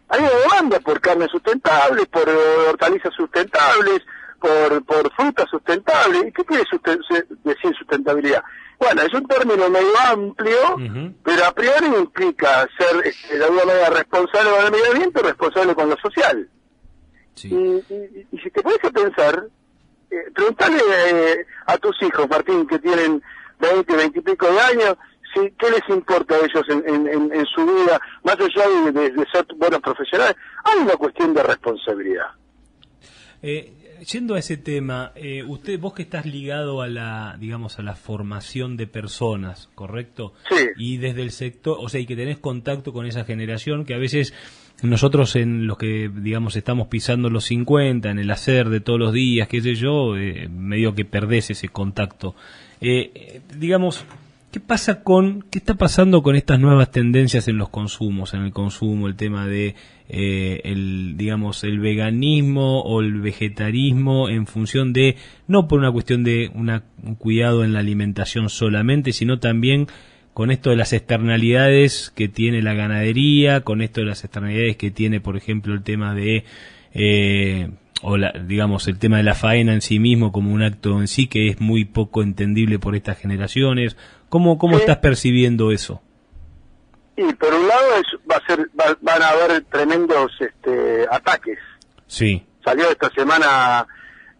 Hay 0.08 0.20
una 0.20 0.30
demanda 0.30 0.80
por 0.80 1.00
carne 1.00 1.28
sustentable, 1.28 2.04
por 2.06 2.28
hortalizas 2.68 3.14
sustentables, 3.14 4.00
por, 4.38 4.84
por 4.84 5.12
frutas 5.14 5.48
sustentables. 5.50 6.24
¿Y 6.28 6.32
qué 6.32 6.44
quiere 6.44 6.64
susten- 6.64 7.00
decir 7.44 7.74
sustentabilidad? 7.76 8.42
Bueno, 8.80 9.02
es 9.02 9.12
un 9.12 9.26
término 9.28 9.68
medio 9.68 9.92
amplio, 10.08 10.76
pero 11.22 11.44
a 11.44 11.52
priori 11.52 11.86
implica 11.98 12.66
ser 12.78 13.06
este, 13.06 13.36
de 13.38 13.44
alguna 13.44 13.66
manera 13.66 13.90
responsable 13.90 14.50
con 14.50 14.64
el 14.64 14.72
medio 14.72 14.92
ambiente, 14.92 15.22
responsable 15.22 15.74
con 15.74 15.90
lo 15.90 15.96
social. 15.98 16.48
Sí. 17.34 17.48
Y, 17.54 17.94
y- 17.94 18.26
y 18.32 18.38
si 18.38 18.50
te 18.50 18.62
pones 18.62 18.82
a 18.82 18.90
pensar, 18.90 19.46
eh, 20.10 20.16
preguntale 20.34 20.78
eh, 21.06 21.46
a 21.66 21.76
tus 21.78 21.94
hijos, 22.02 22.26
Martín, 22.28 22.66
que 22.66 22.78
tienen 22.78 23.22
20, 23.60 23.96
20 23.96 24.18
y 24.18 24.22
pico 24.22 24.46
de 24.50 24.60
años, 24.60 24.96
si, 25.34 25.50
¿qué 25.58 25.70
les 25.70 25.86
importa 25.90 26.34
a 26.34 26.38
ellos 26.38 26.64
en, 26.70 26.82
en- 26.88 27.06
en- 27.06 27.32
en 27.34 27.46
su 27.46 27.64
vida, 27.64 28.00
más 28.24 28.36
allá 28.40 28.66
de, 28.86 28.92
de- 28.92 29.10
de 29.10 29.26
ser 29.30 29.46
buenos 29.56 29.80
profesionales? 29.80 30.36
Hay 30.64 30.78
una 30.80 30.96
cuestión 30.96 31.34
de 31.34 31.42
responsabilidad. 31.42 32.30
Eh, 33.42 33.72
yendo 34.00 34.34
a 34.34 34.38
ese 34.38 34.56
tema, 34.56 35.12
eh, 35.14 35.42
usted, 35.42 35.78
vos 35.78 35.94
que 35.94 36.02
estás 36.02 36.26
ligado 36.26 36.82
a 36.82 36.88
la, 36.88 37.36
digamos, 37.38 37.78
a 37.78 37.82
la 37.82 37.94
formación 37.94 38.76
de 38.76 38.86
personas, 38.86 39.68
¿correcto? 39.74 40.34
Sí. 40.48 40.66
Y 40.76 40.96
desde 40.98 41.22
el 41.22 41.30
sector, 41.30 41.76
o 41.80 41.88
sea, 41.88 42.00
y 42.00 42.06
que 42.06 42.16
tenés 42.16 42.38
contacto 42.38 42.92
con 42.92 43.06
esa 43.06 43.24
generación 43.24 43.84
que 43.84 43.94
a 43.94 43.98
veces 43.98 44.34
nosotros 44.82 45.36
en 45.36 45.66
los 45.66 45.76
que, 45.76 46.10
digamos, 46.12 46.56
estamos 46.56 46.88
pisando 46.88 47.28
los 47.28 47.44
50, 47.44 48.10
en 48.10 48.18
el 48.18 48.30
hacer 48.30 48.68
de 48.68 48.80
todos 48.80 48.98
los 48.98 49.12
días, 49.12 49.48
qué 49.48 49.60
sé 49.60 49.74
yo, 49.74 50.16
eh, 50.16 50.48
medio 50.48 50.94
que 50.94 51.04
perdés 51.04 51.50
ese 51.50 51.68
contacto. 51.68 52.34
Eh, 52.80 53.10
eh, 53.14 53.40
digamos, 53.56 54.04
¿Qué 54.50 54.58
pasa 54.58 55.04
con, 55.04 55.42
qué 55.42 55.58
está 55.58 55.74
pasando 55.74 56.24
con 56.24 56.34
estas 56.34 56.58
nuevas 56.58 56.90
tendencias 56.90 57.46
en 57.46 57.56
los 57.56 57.68
consumos, 57.68 58.34
en 58.34 58.42
el 58.42 58.52
consumo, 58.52 59.06
el 59.06 59.14
tema 59.14 59.46
de 59.46 59.76
eh, 60.08 60.60
el, 60.64 61.16
digamos, 61.16 61.62
el 61.62 61.78
veganismo 61.78 62.80
o 62.80 63.00
el 63.00 63.20
vegetarismo 63.20 64.28
en 64.28 64.48
función 64.48 64.92
de, 64.92 65.14
no 65.46 65.68
por 65.68 65.78
una 65.78 65.92
cuestión 65.92 66.24
de 66.24 66.50
una, 66.52 66.82
un 67.04 67.14
cuidado 67.14 67.62
en 67.62 67.72
la 67.72 67.78
alimentación 67.78 68.50
solamente, 68.50 69.12
sino 69.12 69.38
también 69.38 69.86
con 70.34 70.50
esto 70.50 70.70
de 70.70 70.76
las 70.76 70.92
externalidades 70.92 72.12
que 72.12 72.26
tiene 72.26 72.60
la 72.60 72.74
ganadería, 72.74 73.60
con 73.60 73.82
esto 73.82 74.00
de 74.00 74.08
las 74.08 74.24
externalidades 74.24 74.76
que 74.76 74.90
tiene, 74.90 75.20
por 75.20 75.36
ejemplo, 75.36 75.74
el 75.74 75.84
tema 75.84 76.12
de, 76.12 76.42
eh, 76.92 77.70
o 78.02 78.16
la, 78.16 78.32
digamos, 78.32 78.88
el 78.88 78.98
tema 78.98 79.18
de 79.18 79.22
la 79.22 79.34
faena 79.34 79.74
en 79.74 79.80
sí 79.80 80.00
mismo 80.00 80.32
como 80.32 80.52
un 80.52 80.62
acto 80.62 81.00
en 81.00 81.06
sí 81.06 81.28
que 81.28 81.48
es 81.48 81.60
muy 81.60 81.84
poco 81.84 82.22
entendible 82.22 82.80
por 82.80 82.96
estas 82.96 83.18
generaciones. 83.18 83.96
¿Cómo, 84.30 84.56
cómo 84.58 84.76
Sí. 84.76 84.80
estás 84.80 84.96
percibiendo 84.98 85.70
eso? 85.72 86.00
Y 87.16 87.30
por 87.34 87.52
un 87.52 87.68
lado 87.68 87.82
es, 87.96 88.06
va 88.30 88.36
a 88.36 88.46
ser, 88.46 88.60
va- 88.80 88.96
van 89.02 89.22
a 89.22 89.28
haber 89.28 89.62
tremendos 89.64 90.32
este, 90.40 91.06
ataques. 91.10 91.58
Sí, 92.06 92.46
Salió 92.64 92.90
esta 92.90 93.08
semana, 93.10 93.86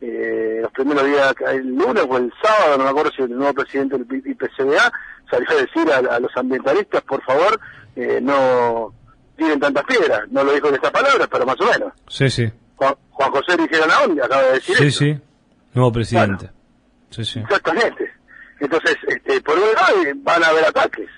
eh, 0.01 0.61
los 0.63 0.73
primeros 0.73 1.05
días, 1.07 1.35
el 1.53 1.69
lunes 1.75 2.05
o 2.09 2.17
el 2.19 2.33
sábado, 2.43 2.79
no 2.79 2.85
me 2.85 2.91
acuerdo 2.91 3.11
si 3.17 3.23
el 3.23 3.31
nuevo 3.37 3.53
presidente 3.55 3.97
del 3.99 4.27
IPCBA 4.27 4.93
salió 5.31 5.51
a 5.51 5.55
decir 5.55 5.91
a, 5.93 6.15
a 6.17 6.21
los 6.21 6.35
ambientalistas, 6.37 7.03
por 7.03 7.23
favor, 7.23 7.59
eh, 7.97 8.19
no 8.23 8.93
tiren 9.37 9.59
tantas 9.61 9.85
piedras. 9.85 10.21
No 10.31 10.45
lo 10.45 10.53
dijo 10.53 10.69
en 10.69 10.75
estas 10.75 10.91
palabras, 10.91 11.29
pero 11.33 11.47
más 11.47 11.61
o 11.61 11.65
menos. 11.67 11.93
sí, 12.09 12.29
sí, 12.31 12.51
Juan, 12.77 12.95
Juan 13.11 13.31
José 13.31 13.57
Ligera 13.57 13.87
Naón 13.87 14.21
acaba 14.23 14.43
de 14.43 14.53
decir 14.53 14.77
sí, 14.77 14.87
eso. 14.87 14.99
sí, 14.99 15.19
nuevo 15.75 15.93
presidente. 15.93 16.51
Sí, 17.11 17.25
sí. 17.25 17.41
Exactamente. 17.41 18.11
Entonces, 18.61 18.97
este, 19.07 19.41
por 19.41 19.57
un 19.59 19.73
lado 19.75 20.03
eh, 20.05 20.13
van 20.17 20.45
a 20.45 20.49
haber 20.49 20.65
ataques. 20.67 21.09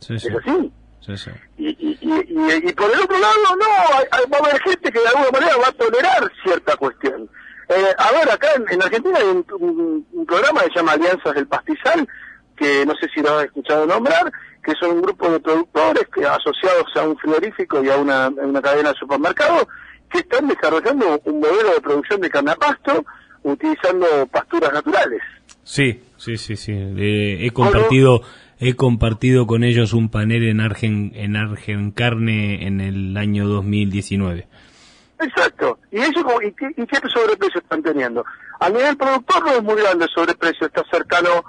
Sí, 0.00 0.18
sí. 0.18 0.28
Es 0.28 0.36
así. 0.36 0.72
Sí, 1.00 1.16
sí. 1.16 1.30
Y, 1.58 1.68
y, 1.68 1.98
y, 2.00 2.10
y, 2.10 2.68
y 2.68 2.72
por 2.72 2.90
el 2.92 3.00
otro 3.00 3.18
lado, 3.18 3.34
no, 3.58 3.96
hay- 3.96 4.06
hay- 4.10 4.30
va 4.30 4.38
a 4.38 4.48
haber 4.48 4.60
gente 4.62 4.90
que 4.90 4.98
de 5.00 5.08
alguna 5.08 5.30
manera 5.30 5.56
va 5.56 5.68
a 5.68 5.72
tolerar 5.72 6.32
cierta 6.42 6.76
cuestión. 6.76 7.28
Eh, 7.68 7.94
a 7.98 8.10
ver, 8.12 8.30
acá 8.30 8.48
en, 8.56 8.64
en 8.70 8.82
Argentina 8.82 9.18
hay 9.18 9.26
un, 9.26 9.44
un- 9.60 10.06
un 10.12 10.26
programa 10.26 10.60
que 10.62 10.68
se 10.70 10.74
llama 10.76 10.92
Alianzas 10.92 11.34
del 11.34 11.46
Pastizal, 11.46 12.08
que 12.56 12.86
no 12.86 12.94
sé 12.96 13.08
si 13.14 13.20
lo 13.20 13.38
has 13.38 13.44
escuchado 13.46 13.86
nombrar, 13.86 14.32
que 14.64 14.72
son 14.80 14.92
un 14.92 15.02
grupo 15.02 15.30
de 15.30 15.40
productores 15.40 16.04
que 16.12 16.24
asociados 16.26 16.86
a 16.96 17.02
un 17.02 17.16
frigorífico 17.18 17.82
y 17.84 17.90
a 17.90 17.96
una, 17.98 18.26
a 18.26 18.30
una 18.30 18.62
cadena 18.62 18.92
de 18.92 18.98
supermercados, 18.98 19.66
que 20.10 20.18
están 20.18 20.48
desarrollando 20.48 21.20
un 21.24 21.40
modelo 21.40 21.74
de 21.74 21.80
producción 21.80 22.20
de 22.20 22.30
carne 22.30 22.52
a 22.52 22.56
pasto 22.56 23.04
utilizando 23.42 24.06
pasturas 24.30 24.72
naturales. 24.72 25.20
Sí, 25.68 26.00
sí, 26.16 26.36
sí, 26.36 26.54
sí. 26.56 26.72
Eh, 26.72 27.38
he 27.44 27.50
compartido, 27.50 28.20
he 28.60 28.74
compartido 28.74 29.48
con 29.48 29.64
ellos 29.64 29.92
un 29.94 30.08
panel 30.10 30.44
en 30.48 30.60
Argen, 30.60 31.10
en 31.16 31.34
Argen 31.36 31.90
Carne 31.90 32.66
en 32.68 32.80
el 32.80 33.16
año 33.16 33.48
2019. 33.48 34.46
Exacto. 35.20 35.80
¿Y 35.90 35.98
eso 35.98 36.20
y 36.42 36.52
qué, 36.52 36.68
y 36.76 36.86
qué 36.86 36.98
sobreprecio 37.12 37.60
están 37.60 37.82
teniendo? 37.82 38.24
A 38.60 38.68
nivel 38.70 38.96
productor 38.96 39.44
no 39.44 39.52
es 39.54 39.62
muy 39.64 39.74
grande 39.74 40.04
el 40.04 40.10
sobreprecio, 40.14 40.68
está 40.68 40.84
cercano 40.90 41.44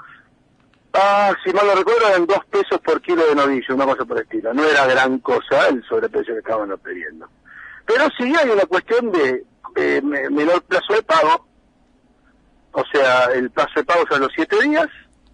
a, 0.94 1.36
si 1.46 1.54
mal 1.54 1.68
no 1.68 1.76
recuerdo, 1.76 2.08
eran 2.10 2.26
dos 2.26 2.40
pesos 2.50 2.80
por 2.84 3.00
kilo 3.02 3.24
de 3.28 3.36
novillo, 3.36 3.76
una 3.76 3.86
cosa 3.86 4.04
por 4.06 4.18
el 4.18 4.24
estilo. 4.24 4.52
No 4.54 4.64
era 4.66 4.88
gran 4.88 5.20
cosa 5.20 5.68
el 5.70 5.84
sobreprecio 5.84 6.34
que 6.34 6.40
estaban 6.40 6.74
pidiendo. 6.84 7.28
Pero 7.86 8.06
sí 8.18 8.34
hay 8.36 8.50
una 8.50 8.64
cuestión 8.66 9.12
de 9.12 9.44
eh, 9.76 10.02
me- 10.04 10.30
menor 10.32 10.64
plazo 10.64 10.94
de 10.94 11.04
pago, 11.04 11.47
o 12.80 12.84
sea, 12.92 13.26
el 13.36 13.50
plazo 13.50 13.72
de 13.78 13.84
pago 13.84 14.04
son 14.10 14.22
los 14.22 14.32
siete 14.36 14.56
días, 14.64 14.88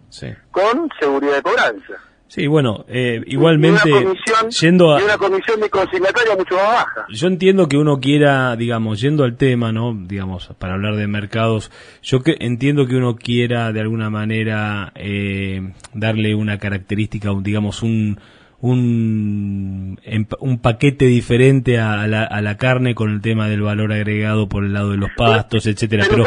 Sí. 0.10 0.28
con 0.52 0.90
seguridad 1.00 1.36
de 1.36 1.42
cobranza. 1.42 1.94
Sí, 2.28 2.48
bueno, 2.48 2.84
eh, 2.88 3.22
igualmente, 3.28 3.90
y 3.90 3.92
una 3.92 4.04
comisión, 4.06 4.50
yendo 4.50 4.96
a... 4.96 5.00
y 5.02 5.04
una 5.04 5.18
comisión 5.18 5.60
de 5.60 5.70
consignataria 5.70 6.36
mucho 6.36 6.56
más 6.56 6.68
baja. 6.68 7.06
Yo 7.10 7.28
entiendo 7.28 7.68
que 7.68 7.78
uno 7.78 8.00
quiera, 8.00 8.56
digamos, 8.56 9.02
yendo 9.02 9.24
al 9.24 9.36
tema, 9.38 9.72
¿no? 9.72 9.94
Digamos, 9.94 10.50
para 10.58 10.74
hablar 10.74 10.96
de 10.96 11.06
mercados, 11.08 11.70
yo 12.02 12.22
que 12.24 12.36
entiendo 12.40 12.88
que 12.88 12.96
uno 12.96 13.16
quiera 13.18 13.72
de 13.72 13.82
alguna 13.82 14.10
manera 14.10 14.92
eh, 14.96 15.74
darle 15.94 16.34
una 16.34 16.58
característica, 16.58 17.30
digamos, 17.42 17.84
un 17.84 18.20
un, 18.64 20.00
emp- 20.06 20.38
un 20.40 20.58
paquete 20.60 21.04
diferente 21.06 21.80
a 21.80 22.08
la, 22.08 22.24
a 22.24 22.42
la 22.42 22.56
carne 22.56 22.96
con 22.96 23.12
el 23.12 23.22
tema 23.22 23.50
del 23.50 23.62
valor 23.62 23.92
agregado 23.92 24.48
por 24.48 24.64
el 24.64 24.72
lado 24.72 24.92
de 24.92 24.98
los 24.98 25.10
pastos, 25.18 25.66
etcétera. 25.68 26.06
pero 26.10 26.26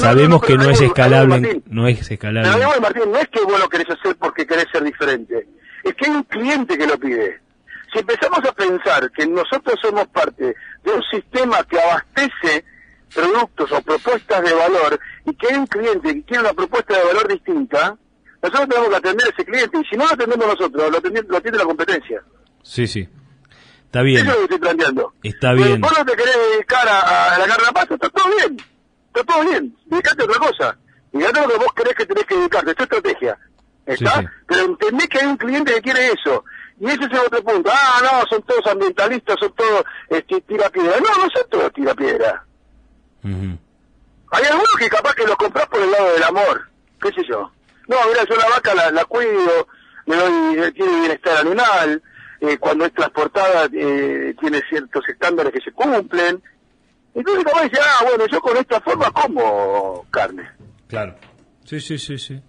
sabemos 0.00 0.40
que 0.42 0.56
no 0.56 0.70
es 0.70 0.80
escalable, 0.80 1.60
no 1.66 1.86
es 1.86 2.10
escalable. 2.10 2.48
Pero 2.50 2.70
digo, 2.70 2.80
Martín, 2.80 3.12
no 3.12 3.18
es 3.18 3.28
que 3.28 3.40
vos 3.44 3.60
lo 3.60 3.68
querés 3.68 3.90
hacer 3.90 4.16
porque 4.16 4.46
querés 4.46 4.64
ser 4.72 4.84
diferente, 4.84 5.46
es 5.84 5.94
que 5.94 6.06
hay 6.06 6.12
un 6.16 6.22
cliente 6.22 6.78
que 6.78 6.86
lo 6.86 6.98
pide. 6.98 7.40
Si 7.92 7.98
empezamos 7.98 8.38
a 8.38 8.52
pensar 8.52 9.10
que 9.12 9.26
nosotros 9.26 9.78
somos 9.82 10.06
parte 10.08 10.54
de 10.82 10.90
un 10.92 11.02
sistema 11.10 11.62
que 11.64 11.78
abastece 11.78 12.64
productos 13.14 13.70
o 13.72 13.82
propuestas 13.82 14.42
de 14.42 14.52
valor 14.54 14.98
y 15.26 15.34
que 15.34 15.48
hay 15.48 15.56
un 15.56 15.66
cliente 15.66 16.14
que 16.14 16.22
quiere 16.24 16.40
una 16.44 16.54
propuesta 16.54 16.96
de 16.98 17.04
valor 17.04 17.28
distinta, 17.28 17.96
nosotros 18.50 18.68
tenemos 18.68 18.88
que 18.90 18.96
atender 18.96 19.26
a 19.26 19.30
ese 19.30 19.44
cliente 19.44 19.78
y 19.80 19.84
si 19.84 19.96
no 19.96 20.04
lo 20.06 20.12
atendemos 20.12 20.46
nosotros, 20.46 20.90
lo 20.90 20.98
atiende, 20.98 21.22
lo 21.28 21.36
atiende 21.36 21.58
la 21.58 21.64
competencia. 21.64 22.22
Sí, 22.62 22.86
sí. 22.86 23.08
Está 23.84 24.02
bien. 24.02 24.18
Eso 24.18 24.30
es 24.30 24.32
lo 24.32 24.38
que 24.38 24.44
estoy 24.44 24.58
planteando. 24.58 25.12
Está 25.22 25.50
Pero 25.52 25.64
bien. 25.64 25.80
Vos 25.80 25.92
no 25.96 26.04
te 26.04 26.16
querés 26.16 26.36
dedicar 26.52 26.88
a, 26.88 27.34
a 27.34 27.38
la 27.38 27.46
carne 27.46 27.66
pasto, 27.72 27.94
está 27.94 28.08
todo 28.10 28.28
bien. 28.36 28.56
Está 29.06 29.24
todo 29.24 29.44
bien. 29.48 29.76
Dedicate 29.86 30.22
a 30.22 30.24
otra 30.24 30.38
cosa. 30.40 30.78
Dedicate 31.12 31.38
a 31.38 31.42
lo 31.42 31.48
que 31.48 31.58
vos 31.58 31.72
crees 31.74 31.96
que 31.96 32.06
tenés 32.06 32.24
que 32.26 32.36
dedicarte. 32.36 32.70
Es 32.70 32.76
tu 32.76 32.82
estrategia. 32.82 33.38
¿Está? 33.86 34.14
Sí, 34.14 34.20
sí. 34.20 34.26
Pero 34.46 34.60
entendés 34.64 35.08
que 35.08 35.18
hay 35.20 35.26
un 35.26 35.36
cliente 35.36 35.74
que 35.74 35.82
quiere 35.82 36.08
eso. 36.08 36.44
Y 36.78 36.86
ese 36.86 37.04
es 37.04 37.10
el 37.12 37.18
otro 37.18 37.42
punto. 37.42 37.70
Ah, 37.72 38.00
no, 38.02 38.22
son 38.28 38.42
todos 38.42 38.66
ambientalistas, 38.66 39.36
son 39.40 39.52
todos 39.54 39.84
este, 40.10 40.40
tira 40.42 40.68
piedra. 40.68 40.96
No, 41.00 41.24
no 41.24 41.30
son 41.30 41.48
todos 41.48 41.72
tira 41.72 41.94
piedra. 41.94 42.44
Hay 43.24 44.44
algunos 44.44 44.76
que 44.78 44.88
capaz 44.88 45.14
que 45.14 45.26
los 45.26 45.36
comprás 45.36 45.66
por 45.68 45.80
el 45.80 45.90
lado 45.90 46.12
del 46.12 46.22
amor. 46.24 46.68
¿Qué 47.00 47.08
sé 47.12 47.22
yo? 47.28 47.50
No, 47.88 47.96
mira, 48.08 48.24
yo 48.28 48.36
la 48.36 48.48
vaca 48.48 48.74
la, 48.74 49.04
cuido, 49.04 49.68
le 50.06 50.16
doy, 50.16 50.58
eh, 50.58 50.72
tiene 50.72 51.00
bienestar 51.00 51.38
animal, 51.38 52.02
eh, 52.40 52.58
cuando 52.58 52.84
es 52.84 52.92
transportada 52.92 53.68
eh, 53.72 54.34
tiene 54.40 54.60
ciertos 54.68 55.08
estándares 55.08 55.52
que 55.52 55.60
se 55.60 55.72
cumplen. 55.72 56.42
Entonces 57.14 57.44
capaz 57.44 57.62
dice, 57.64 57.78
ah, 57.80 58.04
bueno, 58.06 58.26
yo 58.30 58.40
con 58.40 58.56
esta 58.56 58.80
forma 58.80 59.10
como 59.10 60.04
carne. 60.10 60.48
Claro. 60.86 61.16
Sí, 61.64 61.80
sí, 61.80 61.98
sí, 61.98 62.18
sí. 62.18 62.40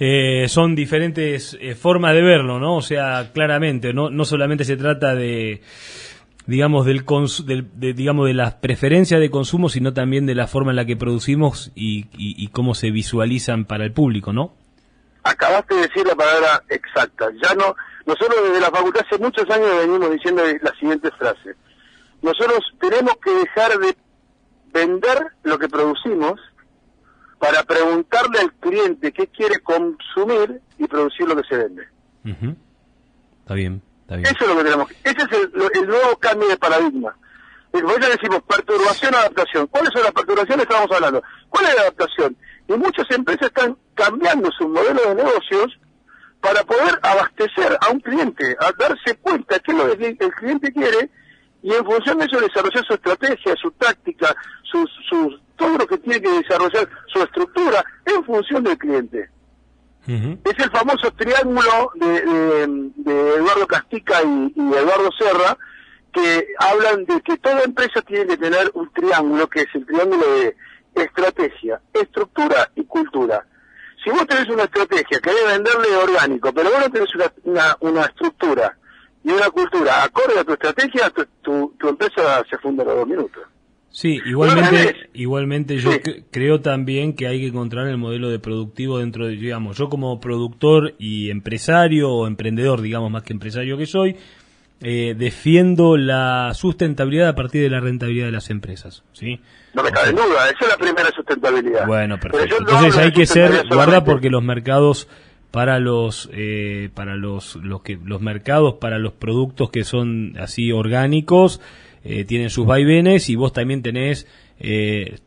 Eh, 0.00 0.46
son 0.48 0.74
diferentes 0.74 1.58
formas 1.78 2.14
de 2.14 2.22
verlo, 2.22 2.58
¿no? 2.58 2.76
O 2.76 2.82
sea, 2.82 3.30
claramente, 3.32 3.92
no, 3.92 4.10
no 4.10 4.24
solamente 4.24 4.64
se 4.64 4.76
trata 4.76 5.14
de, 5.14 5.60
digamos, 6.46 6.86
del 6.86 7.04
de, 7.44 7.92
digamos, 7.92 8.26
de 8.26 8.34
las 8.34 8.54
preferencias 8.54 9.20
de 9.20 9.30
consumo, 9.30 9.68
sino 9.68 9.92
también 9.92 10.24
de 10.24 10.34
la 10.34 10.46
forma 10.46 10.70
en 10.70 10.76
la 10.76 10.86
que 10.86 10.96
producimos 10.96 11.72
y, 11.74 12.06
y, 12.16 12.42
y 12.42 12.48
cómo 12.48 12.74
se 12.74 12.90
visualizan 12.90 13.66
para 13.66 13.84
el 13.84 13.92
público, 13.92 14.32
¿no? 14.32 14.54
Acabaste 15.28 15.74
de 15.74 15.82
decir 15.82 16.06
la 16.06 16.14
palabra 16.14 16.62
exacta. 16.68 17.28
Ya 17.42 17.54
no, 17.54 17.76
nosotros 18.06 18.36
desde 18.44 18.60
la 18.60 18.70
facultad 18.70 19.04
hace 19.06 19.22
muchos 19.22 19.48
años 19.50 19.68
venimos 19.78 20.10
diciendo 20.10 20.42
la 20.62 20.72
siguiente 20.76 21.10
frase. 21.10 21.54
Nosotros 22.22 22.60
tenemos 22.80 23.14
que 23.22 23.30
dejar 23.30 23.78
de 23.78 23.94
vender 24.72 25.26
lo 25.42 25.58
que 25.58 25.68
producimos 25.68 26.40
para 27.38 27.62
preguntarle 27.62 28.40
al 28.40 28.52
cliente 28.54 29.12
qué 29.12 29.26
quiere 29.26 29.60
consumir 29.60 30.62
y 30.78 30.86
producir 30.86 31.28
lo 31.28 31.36
que 31.36 31.46
se 31.46 31.56
vende. 31.56 31.86
Está 33.40 33.54
bien, 33.54 33.82
está 34.00 34.16
bien. 34.16 34.28
Eso 34.34 34.44
es 34.44 34.48
lo 34.48 34.56
que 34.56 34.64
tenemos. 34.64 34.90
Ese 35.04 35.16
es 35.18 35.38
el, 35.74 35.86
nuevo 35.86 36.16
cambio 36.18 36.48
de 36.48 36.56
paradigma. 36.56 37.14
Por 37.70 37.82
eso 37.82 38.10
decimos 38.10 38.42
perturbación, 38.48 39.14
adaptación. 39.14 39.66
¿Cuáles 39.66 39.90
son 39.92 40.02
las 40.02 40.12
perturbaciones 40.12 40.62
estamos 40.62 40.90
hablando? 40.90 41.22
¿Cuál 41.50 41.66
es 41.66 41.74
la 41.74 41.80
adaptación? 41.82 42.36
Y 42.68 42.72
muchas 42.74 43.10
empresas 43.10 43.48
están 43.48 43.76
cambiando 43.94 44.50
sus 44.52 44.68
modelos 44.68 45.02
de 45.08 45.14
negocios 45.16 45.78
para 46.40 46.62
poder 46.64 46.98
abastecer 47.02 47.76
a 47.80 47.90
un 47.90 48.00
cliente, 48.00 48.56
a 48.60 48.70
darse 48.78 49.16
cuenta 49.20 49.58
qué 49.58 49.72
es 49.72 49.78
lo 49.78 49.96
que 49.96 50.16
el 50.20 50.32
cliente 50.34 50.72
quiere 50.72 51.10
y 51.62 51.72
en 51.74 51.84
función 51.84 52.18
de 52.18 52.26
eso 52.26 52.40
desarrollar 52.40 52.84
su 52.86 52.94
estrategia, 52.94 53.54
su 53.60 53.70
táctica, 53.72 54.34
sus, 54.62 54.88
sus, 55.08 55.40
todo 55.56 55.76
lo 55.78 55.86
que 55.86 55.98
tiene 55.98 56.20
que 56.22 56.30
desarrollar, 56.30 56.88
su 57.12 57.20
estructura 57.22 57.84
en 58.04 58.22
función 58.24 58.62
del 58.62 58.78
cliente. 58.78 59.28
Es 60.44 60.64
el 60.64 60.70
famoso 60.70 61.10
triángulo 61.12 61.90
de, 61.96 62.06
de- 62.22 62.90
de 62.96 63.34
Eduardo 63.34 63.66
Castica 63.66 64.22
y, 64.22 64.52
y 64.54 64.72
Eduardo 64.74 65.10
Serra, 65.18 65.58
que 66.12 66.46
hablan 66.60 67.04
de 67.04 67.20
que 67.20 67.36
toda 67.38 67.62
empresa 67.62 68.00
tiene 68.02 68.26
que 68.26 68.36
tener 68.38 68.70
un 68.74 68.90
triángulo, 68.92 69.48
que 69.48 69.60
es 69.62 69.66
el 69.74 69.84
triángulo 69.84 70.24
de 70.38 70.56
estrategia, 70.94 71.80
estructura 71.92 72.70
y 72.76 72.84
cultura. 72.84 73.44
Si 74.02 74.10
vos 74.10 74.26
tenés 74.26 74.48
una 74.48 74.64
estrategia, 74.64 75.18
querés 75.20 75.44
venderle 75.46 75.88
orgánico, 75.96 76.52
pero 76.52 76.70
vos 76.70 76.80
no 76.80 76.90
tenés 76.90 77.14
una, 77.14 77.32
una, 77.44 77.76
una 77.80 78.02
estructura 78.06 78.76
y 79.24 79.30
una 79.30 79.50
cultura 79.50 80.04
acorde 80.04 80.38
a 80.38 80.44
tu 80.44 80.52
estrategia, 80.52 81.10
tu, 81.10 81.24
tu, 81.42 81.74
tu 81.78 81.88
empresa 81.88 82.42
se 82.48 82.56
funda 82.58 82.82
a 82.84 82.86
los 82.86 82.96
dos 82.96 83.08
minutos. 83.08 83.42
Sí, 83.90 84.20
igualmente, 84.26 85.10
igualmente 85.14 85.78
yo 85.78 85.90
Sí. 85.92 86.00
creo 86.30 86.60
también 86.60 87.14
que 87.14 87.26
hay 87.26 87.40
que 87.40 87.46
encontrar 87.48 87.88
el 87.88 87.96
modelo 87.96 88.28
de 88.28 88.38
productivo 88.38 88.98
dentro 88.98 89.26
de, 89.26 89.32
digamos, 89.32 89.76
yo 89.78 89.88
como 89.88 90.20
productor 90.20 90.94
y 90.98 91.30
empresario 91.30 92.10
o 92.10 92.26
emprendedor, 92.26 92.80
digamos, 92.82 93.10
más 93.10 93.22
que 93.24 93.32
empresario 93.32 93.76
que 93.78 93.86
soy, 93.86 94.16
eh, 94.82 95.14
defiendo 95.18 95.96
la 95.96 96.52
sustentabilidad 96.54 97.28
a 97.30 97.34
partir 97.34 97.62
de 97.62 97.70
la 97.70 97.80
rentabilidad 97.80 98.26
de 98.26 98.32
las 98.32 98.50
empresas, 98.50 99.02
¿sí? 99.12 99.40
No 99.78 99.84
me 99.84 99.92
cabe 99.92 100.10
duda, 100.10 100.50
esa 100.50 100.64
es 100.64 100.68
la 100.70 100.76
primera 100.76 101.08
sustentabilidad. 101.14 101.86
Bueno, 101.86 102.18
perfecto. 102.18 102.56
no 102.58 102.68
Entonces 102.68 102.96
hay 102.96 103.12
que 103.12 103.26
ser 103.26 103.64
guarda 103.70 104.02
porque 104.02 104.28
los 104.28 104.42
mercados 104.42 105.06
para 105.52 105.78
los 105.78 106.28
eh, 106.32 106.90
para 106.94 107.14
los 107.14 107.54
los 107.54 107.82
que 107.82 107.96
los 108.04 108.20
mercados 108.20 108.74
para 108.80 108.98
los 108.98 109.12
productos 109.12 109.70
que 109.70 109.84
son 109.84 110.34
así 110.40 110.72
orgánicos 110.72 111.60
eh, 112.02 112.24
tienen 112.24 112.50
sus 112.50 112.66
vaivenes 112.66 113.30
y 113.30 113.36
vos 113.36 113.52
también 113.52 113.82
tenés 113.82 114.26
eh, 114.58 115.20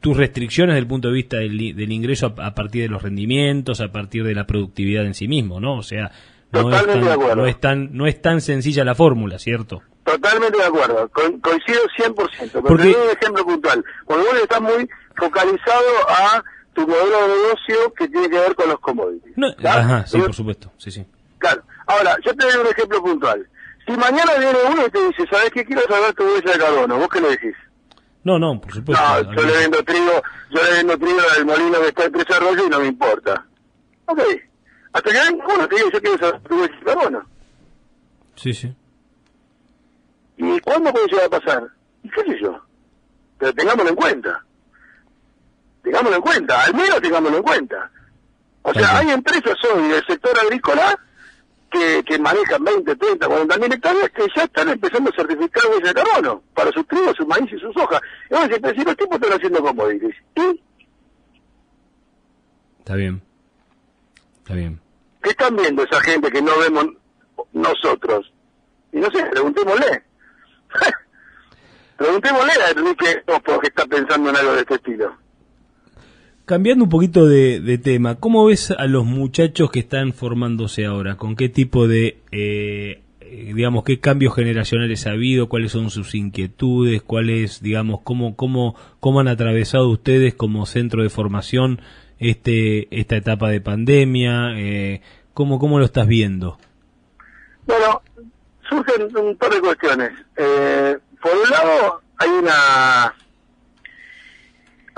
tus 0.00 0.14
restricciones 0.14 0.74
desde 0.74 0.82
el 0.82 0.86
punto 0.86 1.08
de 1.08 1.14
vista 1.14 1.38
del, 1.38 1.90
ingreso 1.90 2.34
a, 2.36 2.48
a 2.48 2.54
partir 2.54 2.82
de 2.82 2.88
los 2.90 3.02
rendimientos, 3.02 3.80
a 3.80 3.92
partir 3.92 4.24
de 4.24 4.34
la 4.34 4.46
productividad 4.46 5.06
en 5.06 5.14
sí 5.14 5.26
mismo, 5.26 5.58
¿no? 5.58 5.78
O 5.78 5.82
sea, 5.82 6.12
no 6.52 6.70
es, 6.70 6.86
tan, 6.86 7.00
no 7.38 7.46
es 7.46 7.60
tan 7.60 7.96
no 7.96 8.06
es 8.06 8.20
tan 8.20 8.42
sencilla 8.42 8.84
la 8.84 8.94
fórmula, 8.94 9.38
¿cierto? 9.38 9.80
Totalmente 10.06 10.56
de 10.56 10.64
acuerdo, 10.64 11.08
Co- 11.08 11.40
coincido 11.42 11.80
100%. 11.96 12.52
Pero 12.52 12.62
Porque- 12.64 12.84
te 12.84 12.92
doy 12.92 13.06
un 13.08 13.10
ejemplo 13.20 13.44
puntual. 13.44 13.84
Cuando 14.04 14.24
vos 14.26 14.34
estás 14.40 14.60
muy 14.60 14.88
focalizado 15.16 15.84
a 16.08 16.44
tu 16.74 16.86
modelo 16.86 17.22
de 17.22 17.28
negocio 17.28 17.92
que 17.98 18.08
tiene 18.08 18.30
que 18.30 18.38
ver 18.38 18.54
con 18.54 18.68
los 18.68 18.78
commodities. 18.80 19.34
Ajá, 19.64 20.06
sí, 20.06 20.18
por 20.18 20.32
supuesto, 20.32 20.70
sí, 20.78 20.90
sí. 20.92 21.04
Claro. 21.38 21.62
Ahora, 21.88 22.16
yo 22.24 22.34
te 22.36 22.46
doy 22.46 22.56
un 22.60 22.66
ejemplo 22.68 23.02
puntual. 23.02 23.48
Si 23.84 23.92
mañana 23.92 24.32
viene 24.38 24.58
uno 24.70 24.86
y 24.86 24.90
te 24.90 25.06
dice, 25.08 25.24
¿sabes 25.30 25.50
qué? 25.50 25.64
Quiero 25.64 25.82
saber 25.82 26.14
tu 26.14 26.22
huella 26.24 26.52
de 26.52 26.58
carbono. 26.58 26.98
¿Vos 26.98 27.08
qué 27.08 27.20
le 27.20 27.28
decís? 27.30 27.54
No, 28.24 28.38
no, 28.38 28.60
por 28.60 28.72
supuesto. 28.72 29.02
No, 29.04 29.32
yo 29.34 29.42
le 29.42 29.56
vendo 29.58 29.82
trigo, 29.84 30.22
yo 30.50 30.62
le 30.62 30.70
vendo 30.72 30.98
trigo 30.98 31.20
del 31.36 31.46
molino 31.46 31.80
que 31.80 31.88
está 31.88 32.04
en 32.04 32.12
Tres 32.12 32.30
Arroyos 32.36 32.66
y 32.66 32.70
no 32.70 32.80
me 32.80 32.86
importa. 32.86 33.44
Ok. 34.06 34.20
Hasta 34.92 35.10
que 35.12 35.18
venga 35.18 35.44
uno, 35.52 35.68
te 35.68 35.76
digo, 35.76 35.90
yo 35.90 36.00
quiero 36.00 36.18
saber 36.18 36.40
tu 36.42 36.60
de 36.62 36.70
carbono. 36.84 37.22
Sí, 38.36 38.52
sí. 38.54 38.72
¿Y 40.36 40.60
cuándo 40.60 40.92
puede 40.92 41.06
llegar 41.06 41.26
a 41.26 41.40
pasar? 41.40 41.68
¿Y 42.02 42.10
qué 42.10 42.22
sé 42.22 42.38
yo? 42.40 42.60
Pero 43.38 43.52
tengámoslo 43.54 43.90
en 43.90 43.96
cuenta. 43.96 44.44
Tengámoslo 45.82 46.16
en 46.16 46.22
cuenta, 46.22 46.64
al 46.64 46.74
menos 46.74 47.00
tengámoslo 47.00 47.36
en 47.38 47.42
cuenta. 47.42 47.90
O 48.62 48.74
sea, 48.74 48.98
hay 48.98 49.10
empresas 49.10 49.54
hoy 49.72 49.88
del 49.88 50.04
sector 50.04 50.36
agrícola 50.38 50.98
que, 51.70 52.02
que 52.04 52.18
manejan 52.18 52.64
20, 52.64 52.96
30, 52.96 53.26
40 53.26 53.58
mil 53.58 53.72
hectáreas 53.72 54.10
que 54.10 54.26
ya 54.34 54.42
están 54.44 54.68
empezando 54.68 55.10
a 55.10 55.14
certificar 55.14 55.62
huella 55.70 55.92
de 55.92 55.94
carbono 55.94 56.42
para 56.54 56.72
sus 56.72 56.86
trigos, 56.88 57.14
sus 57.16 57.26
maíz 57.26 57.52
y 57.52 57.58
sus 57.58 57.76
hojas. 57.76 58.00
Y 58.28 58.34
vos 58.34 58.48
decís, 58.48 58.58
pero 58.62 58.78
si 58.78 58.84
los 58.84 58.96
tipos 58.96 59.14
están 59.16 59.32
haciendo 59.32 59.62
commodities. 59.62 60.16
¿Y 60.34 60.60
Está 62.80 62.94
bien. 62.94 63.22
Está 64.38 64.54
bien. 64.54 64.80
qué 65.22 65.30
están 65.30 65.56
viendo 65.56 65.82
esa 65.82 66.00
gente 66.02 66.30
que 66.30 66.40
no 66.40 66.56
vemos 66.58 66.86
nosotros? 67.52 68.32
Y 68.92 68.98
no 68.98 69.10
sé, 69.10 69.24
preguntémosle. 69.26 70.04
preguntémosle 71.96 72.52
a 72.52 72.70
Enrique 72.70 73.22
Opo 73.26 73.58
que 73.60 73.68
está 73.68 73.86
pensando 73.86 74.30
en 74.30 74.36
algo 74.36 74.52
de 74.54 74.60
este 74.60 74.74
estilo. 74.74 75.14
Cambiando 76.44 76.84
un 76.84 76.90
poquito 76.90 77.26
de, 77.26 77.60
de 77.60 77.78
tema, 77.78 78.16
¿cómo 78.16 78.46
ves 78.46 78.70
a 78.70 78.86
los 78.86 79.04
muchachos 79.04 79.70
que 79.70 79.80
están 79.80 80.12
formándose 80.12 80.86
ahora? 80.86 81.16
¿Con 81.16 81.34
qué 81.34 81.48
tipo 81.48 81.88
de, 81.88 82.20
eh, 82.30 83.02
eh, 83.28 83.52
digamos, 83.52 83.82
qué 83.82 83.98
cambios 83.98 84.36
generacionales 84.36 85.06
ha 85.06 85.10
habido? 85.10 85.48
¿Cuáles 85.48 85.72
son 85.72 85.90
sus 85.90 86.14
inquietudes? 86.14 87.02
¿Cuáles, 87.02 87.60
digamos, 87.60 88.00
cómo, 88.04 88.36
cómo, 88.36 88.76
cómo 89.00 89.18
han 89.18 89.26
atravesado 89.26 89.88
ustedes 89.90 90.34
como 90.34 90.64
centro 90.66 91.02
de 91.02 91.10
formación 91.10 91.80
este, 92.20 92.86
esta 92.96 93.16
etapa 93.16 93.50
de 93.50 93.60
pandemia? 93.60 94.52
Eh, 94.56 95.00
¿cómo, 95.34 95.58
¿Cómo 95.58 95.80
lo 95.80 95.84
estás 95.84 96.06
viendo? 96.06 96.58
Bueno, 97.66 98.02
surgen 98.68 99.16
un 99.16 99.36
par 99.36 99.50
de 99.50 99.60
cuestiones. 99.60 100.12
Eh, 100.36 100.98
por 101.20 101.32
un 101.32 101.50
lado, 101.50 102.00
hay 102.18 102.28
una... 102.30 103.14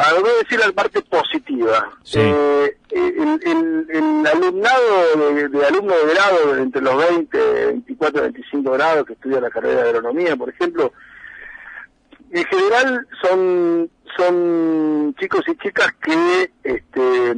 A 0.00 0.12
ver, 0.12 0.20
voy 0.20 0.30
a 0.30 0.42
decir 0.44 0.60
la 0.60 0.70
parte 0.72 1.02
positiva. 1.02 1.90
Sí. 2.04 2.20
Eh, 2.20 2.76
el, 2.90 3.40
el- 3.44 3.86
el 3.90 4.26
alumnado 4.26 5.16
de, 5.34 5.48
de 5.48 5.66
alumnos 5.66 5.96
de 6.06 6.14
grado 6.14 6.56
entre 6.56 6.82
los 6.82 6.96
20, 6.96 7.66
24, 7.66 8.22
25 8.22 8.70
grados 8.72 9.06
que 9.06 9.14
estudia 9.14 9.40
la 9.40 9.50
carrera 9.50 9.82
de 9.82 9.88
agronomía, 9.88 10.36
por 10.36 10.50
ejemplo, 10.50 10.92
en 12.30 12.44
general 12.44 13.06
son 13.22 13.90
son 14.16 15.14
chicos 15.18 15.42
y 15.48 15.56
chicas 15.56 15.92
que 16.02 16.50
este, 16.62 17.34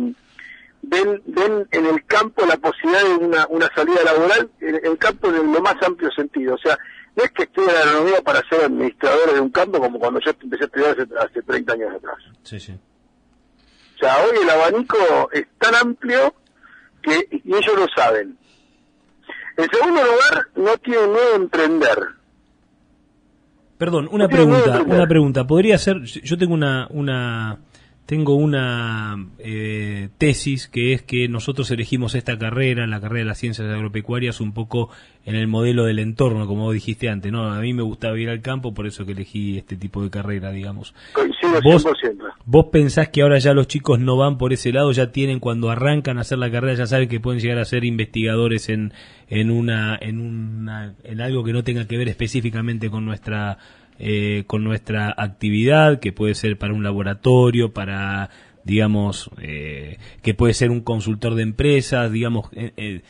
ven 0.82 1.22
ven 1.26 1.66
en 1.70 1.86
el 1.86 2.04
campo 2.06 2.44
la 2.46 2.56
posibilidad 2.56 3.02
de 3.04 3.14
una, 3.24 3.46
una 3.48 3.68
salida 3.74 4.02
laboral 4.04 4.50
en 4.60 4.80
el 4.84 4.98
campo 4.98 5.28
en 5.28 5.52
lo 5.52 5.60
más 5.60 5.76
amplio 5.82 6.10
sentido. 6.12 6.54
O 6.54 6.58
sea 6.58 6.78
no 7.16 7.24
es 7.24 7.30
que 7.32 7.42
estudian 7.42 7.76
agronomía 7.76 8.22
para 8.22 8.40
ser 8.48 8.64
administradores 8.64 9.34
de 9.34 9.40
un 9.40 9.50
campo 9.50 9.80
como 9.80 9.98
cuando 9.98 10.20
yo 10.20 10.30
empecé 10.30 10.64
a 10.64 10.66
estudiar 10.66 10.90
hace, 10.90 11.26
hace 11.26 11.42
30 11.42 11.72
años 11.72 11.94
atrás. 11.96 12.16
Sí, 12.44 12.60
sí. 12.60 12.72
o 12.72 13.98
sea 13.98 14.16
hoy 14.24 14.38
el 14.42 14.50
abanico 14.50 14.96
es 15.32 15.46
tan 15.58 15.74
amplio 15.74 16.34
que 17.02 17.26
y 17.30 17.54
ellos 17.54 17.74
lo 17.76 17.86
saben. 17.94 18.36
En 19.56 19.68
segundo 19.70 20.02
lugar 20.02 20.46
no 20.56 20.76
tienen 20.78 21.12
miedo 21.12 21.32
a 21.32 21.36
emprender. 21.36 21.98
Perdón, 23.76 24.08
una 24.12 24.24
No 24.24 24.30
pregunta, 24.30 24.82
una 24.82 25.06
pregunta. 25.06 25.46
Podría 25.46 25.78
ser, 25.78 26.02
yo 26.02 26.36
tengo 26.36 26.52
una, 26.52 26.86
una, 26.90 27.58
tengo 28.10 28.34
una 28.34 29.24
eh, 29.38 30.08
tesis 30.18 30.66
que 30.66 30.92
es 30.94 31.02
que 31.02 31.28
nosotros 31.28 31.70
elegimos 31.70 32.16
esta 32.16 32.36
carrera, 32.36 32.84
la 32.88 33.00
carrera 33.00 33.20
de 33.20 33.24
las 33.26 33.38
ciencias 33.38 33.68
agropecuarias, 33.68 34.40
un 34.40 34.52
poco 34.52 34.90
en 35.24 35.36
el 35.36 35.46
modelo 35.46 35.84
del 35.84 36.00
entorno, 36.00 36.44
como 36.48 36.64
vos 36.64 36.74
dijiste 36.74 37.08
antes, 37.08 37.30
¿no? 37.30 37.52
A 37.52 37.60
mí 37.60 37.72
me 37.72 37.82
gustaba 37.84 38.18
ir 38.18 38.28
al 38.28 38.40
campo, 38.40 38.74
por 38.74 38.88
eso 38.88 39.06
que 39.06 39.12
elegí 39.12 39.58
este 39.58 39.76
tipo 39.76 40.02
de 40.02 40.10
carrera, 40.10 40.50
digamos. 40.50 40.92
coincido 41.12 41.60
Vos- 41.62 41.84
100% 41.86 42.16
¿Vos 42.46 42.66
pensás 42.72 43.10
que 43.10 43.22
ahora 43.22 43.38
ya 43.38 43.54
los 43.54 43.68
chicos 43.68 44.00
no 44.00 44.16
van 44.16 44.38
por 44.38 44.52
ese 44.52 44.72
lado, 44.72 44.90
ya 44.90 45.12
tienen 45.12 45.38
cuando 45.38 45.70
arrancan 45.70 46.18
a 46.18 46.22
hacer 46.22 46.38
la 46.38 46.50
carrera, 46.50 46.74
ya 46.74 46.86
saben 46.86 47.08
que 47.08 47.20
pueden 47.20 47.38
llegar 47.40 47.58
a 47.58 47.64
ser 47.64 47.84
investigadores 47.84 48.68
en, 48.70 48.92
en 49.28 49.52
una, 49.52 49.96
en 50.00 50.18
una, 50.20 50.96
en 51.04 51.20
algo 51.20 51.44
que 51.44 51.52
no 51.52 51.62
tenga 51.62 51.86
que 51.86 51.96
ver 51.96 52.08
específicamente 52.08 52.90
con 52.90 53.04
nuestra, 53.04 53.58
eh, 54.00 54.44
con 54.46 54.64
nuestra 54.64 55.14
actividad, 55.16 56.00
que 56.00 56.12
puede 56.12 56.34
ser 56.34 56.58
para 56.58 56.74
un 56.74 56.82
laboratorio, 56.82 57.72
para, 57.72 58.30
digamos, 58.64 59.30
eh, 59.40 59.98
que 60.22 60.34
puede 60.34 60.54
ser 60.54 60.70
un 60.70 60.80
consultor 60.80 61.34
de 61.34 61.42
empresas, 61.42 62.10
digamos, 62.10 62.50
eh, 62.52 62.72
eh, 62.76 63.02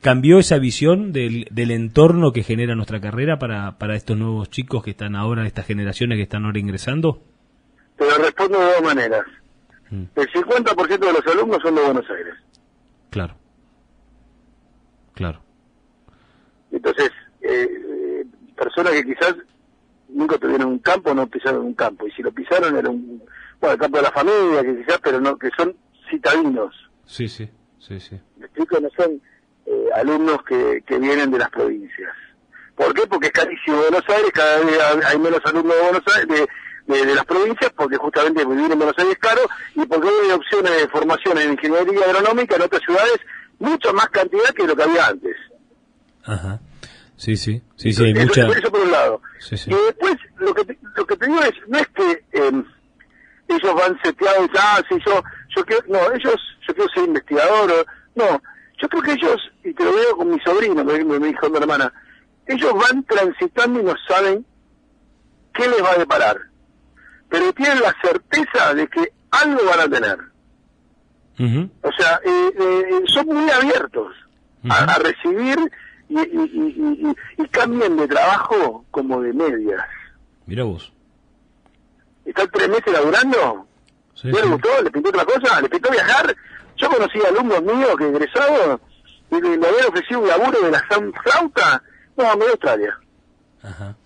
¿Cambió 0.00 0.38
esa 0.38 0.58
visión 0.58 1.12
del, 1.12 1.48
del 1.50 1.72
entorno 1.72 2.32
que 2.32 2.44
genera 2.44 2.76
nuestra 2.76 3.00
carrera 3.00 3.40
para, 3.40 3.76
para 3.76 3.96
estos 3.96 4.16
nuevos 4.16 4.48
chicos 4.48 4.84
que 4.84 4.92
están 4.92 5.16
ahora, 5.16 5.44
estas 5.48 5.66
generaciones 5.66 6.16
que 6.16 6.22
están 6.22 6.44
ahora 6.44 6.60
ingresando? 6.60 7.24
te 7.96 8.04
lo 8.04 8.16
respondo 8.18 8.60
de 8.60 8.66
dos 8.66 8.82
maneras 8.82 9.24
Mm, 9.90 10.04
el 10.14 10.32
50% 10.32 10.98
de 10.98 11.12
los 11.12 11.26
alumnos 11.26 11.58
son 11.62 11.74
de 11.74 11.82
Buenos 11.82 12.08
Aires 12.10 12.34
claro. 13.10 13.34
Claro. 15.14 15.42
Entonces, 16.70 17.10
eh, 17.42 18.24
personas 18.56 18.92
que 18.92 19.04
quizás 19.04 19.34
nunca 20.12 20.38
tuvieron 20.38 20.68
un 20.68 20.78
campo, 20.78 21.14
no 21.14 21.26
pisaron 21.26 21.64
un 21.64 21.74
campo. 21.74 22.06
Y 22.06 22.12
si 22.12 22.22
lo 22.22 22.32
pisaron 22.32 22.76
era 22.76 22.88
un, 22.88 23.22
bueno, 23.60 23.74
el 23.74 23.80
campo 23.80 23.96
de 23.98 24.02
la 24.02 24.12
familia, 24.12 24.62
que 24.62 24.76
quizás, 24.78 25.00
pero 25.02 25.20
no, 25.20 25.36
que 25.36 25.50
son 25.56 25.74
citadinos. 26.10 26.74
Sí, 27.06 27.28
sí, 27.28 27.48
sí, 27.78 28.00
sí. 28.00 28.20
¿Me 28.36 28.46
explico? 28.46 28.80
No 28.80 28.88
son 28.96 29.20
eh, 29.66 29.88
alumnos 29.94 30.42
que, 30.44 30.82
que 30.86 30.98
vienen 30.98 31.30
de 31.30 31.38
las 31.38 31.50
provincias. 31.50 32.14
¿Por 32.74 32.94
qué? 32.94 33.06
Porque 33.06 33.26
es 33.26 33.32
carísimo 33.32 33.76
Buenos 33.76 34.08
Aires, 34.08 34.30
cada 34.32 34.58
vez 34.60 34.78
hay 35.06 35.18
menos 35.18 35.40
alumnos 35.44 35.76
de 35.76 35.82
Buenos 35.82 36.02
Aires, 36.16 36.48
de, 36.86 36.94
de, 36.94 37.06
de 37.06 37.14
las 37.14 37.24
provincias, 37.26 37.70
porque 37.76 37.96
justamente 37.96 38.44
vivir 38.44 38.72
en 38.72 38.78
Buenos 38.78 38.96
Aires 38.98 39.12
es 39.12 39.18
caro, 39.18 39.42
y 39.74 39.84
porque 39.84 40.08
hay 40.08 40.30
opciones 40.30 40.72
de 40.80 40.88
formación 40.88 41.38
en 41.38 41.52
ingeniería 41.52 42.04
agronómica 42.06 42.56
en 42.56 42.62
otras 42.62 42.82
ciudades, 42.82 43.20
mucho 43.58 43.92
más 43.92 44.08
cantidad 44.08 44.48
que 44.56 44.66
lo 44.66 44.74
que 44.74 44.82
había 44.82 45.06
antes. 45.08 45.36
Ajá. 46.24 46.58
Sí, 47.20 47.36
sí, 47.36 47.60
sí, 47.76 47.92
sí, 47.92 48.04
hay 48.04 48.12
eso, 48.12 48.22
mucha... 48.26 48.48
eso 48.58 48.70
por 48.70 48.80
un 48.80 48.90
lado. 48.92 49.20
Sí, 49.40 49.56
sí. 49.58 49.70
Y 49.70 49.74
después, 49.74 50.14
lo 50.38 50.54
que, 50.54 50.64
te, 50.64 50.78
lo 50.96 51.06
que 51.06 51.16
te 51.18 51.26
digo 51.26 51.42
es, 51.42 51.52
no 51.68 51.78
es 51.78 51.86
que 51.88 52.24
eh, 52.32 52.62
ellos 53.48 53.74
van 53.74 53.98
seteados, 54.02 54.48
ah, 54.58 54.80
sí, 54.88 54.96
yo, 55.04 55.22
yo 55.54 55.64
quiero, 55.66 55.84
no, 55.88 55.98
ellos, 56.14 56.36
yo 56.66 56.74
quiero 56.74 56.90
ser 56.94 57.04
investigador, 57.04 57.70
o- 57.72 57.86
no, 58.14 58.42
yo 58.80 58.88
creo 58.88 59.02
que 59.02 59.12
ellos, 59.12 59.36
y 59.62 59.74
te 59.74 59.84
lo 59.84 59.92
veo 59.92 60.16
con 60.16 60.30
mi 60.30 60.40
sobrino, 60.40 60.82
me, 60.82 61.04
me 61.04 61.26
dijo 61.28 61.50
mi 61.50 61.58
hermana, 61.58 61.92
ellos 62.46 62.72
van 62.74 63.04
transitando 63.04 63.80
y 63.80 63.84
no 63.84 63.94
saben 64.08 64.46
qué 65.52 65.68
les 65.68 65.82
va 65.82 65.90
a 65.92 65.98
deparar, 65.98 66.38
pero 67.28 67.52
tienen 67.52 67.80
la 67.82 67.94
certeza 68.02 68.72
de 68.72 68.88
que 68.88 69.12
algo 69.30 69.60
van 69.66 69.80
a 69.80 69.88
tener. 69.90 70.18
O 71.82 71.92
sea, 71.92 72.20
eh, 72.24 72.50
eh, 72.58 73.02
son 73.08 73.26
muy 73.26 73.50
abiertos 73.50 74.14
a 74.68 74.98
recibir 74.98 75.58
y, 76.10 76.18
y, 76.18 76.50
y, 76.52 77.08
y- 77.38 77.42
y 77.42 77.48
cambian 77.48 77.96
de 77.96 78.06
trabajo 78.06 78.84
como 78.90 79.22
de 79.22 79.32
medias. 79.32 79.80
Mira 80.46 80.64
vos. 80.64 80.92
¿Están 82.26 82.48
tres 82.52 82.68
meses 82.68 82.92
laburando? 82.92 83.66
Sí, 84.14 84.28
¿No 84.28 84.36
sí. 84.36 84.42
le 84.44 84.50
gustó? 84.50 84.82
¿Le 84.82 84.90
pintó 84.90 85.08
otra 85.08 85.24
cosa? 85.24 85.60
¿Le 85.62 85.68
pintó 85.70 85.90
viajar? 85.90 86.36
Yo 86.76 86.88
conocí 86.90 87.18
alumnos 87.26 87.62
míos 87.62 87.94
que 87.98 88.08
egresados 88.08 88.80
y 89.30 89.40
le, 89.40 89.56
le 89.56 89.66
habían 89.68 89.86
ofrecido 89.88 90.20
un 90.20 90.28
laburo 90.28 90.60
de 90.60 90.70
la 90.70 90.82
San 90.90 91.12
Flauta. 91.12 91.82
No, 92.16 92.24
me 92.24 92.34
voy 92.36 92.46
a 92.48 92.50
Australia 92.50 92.98
Ajá. 93.62 93.96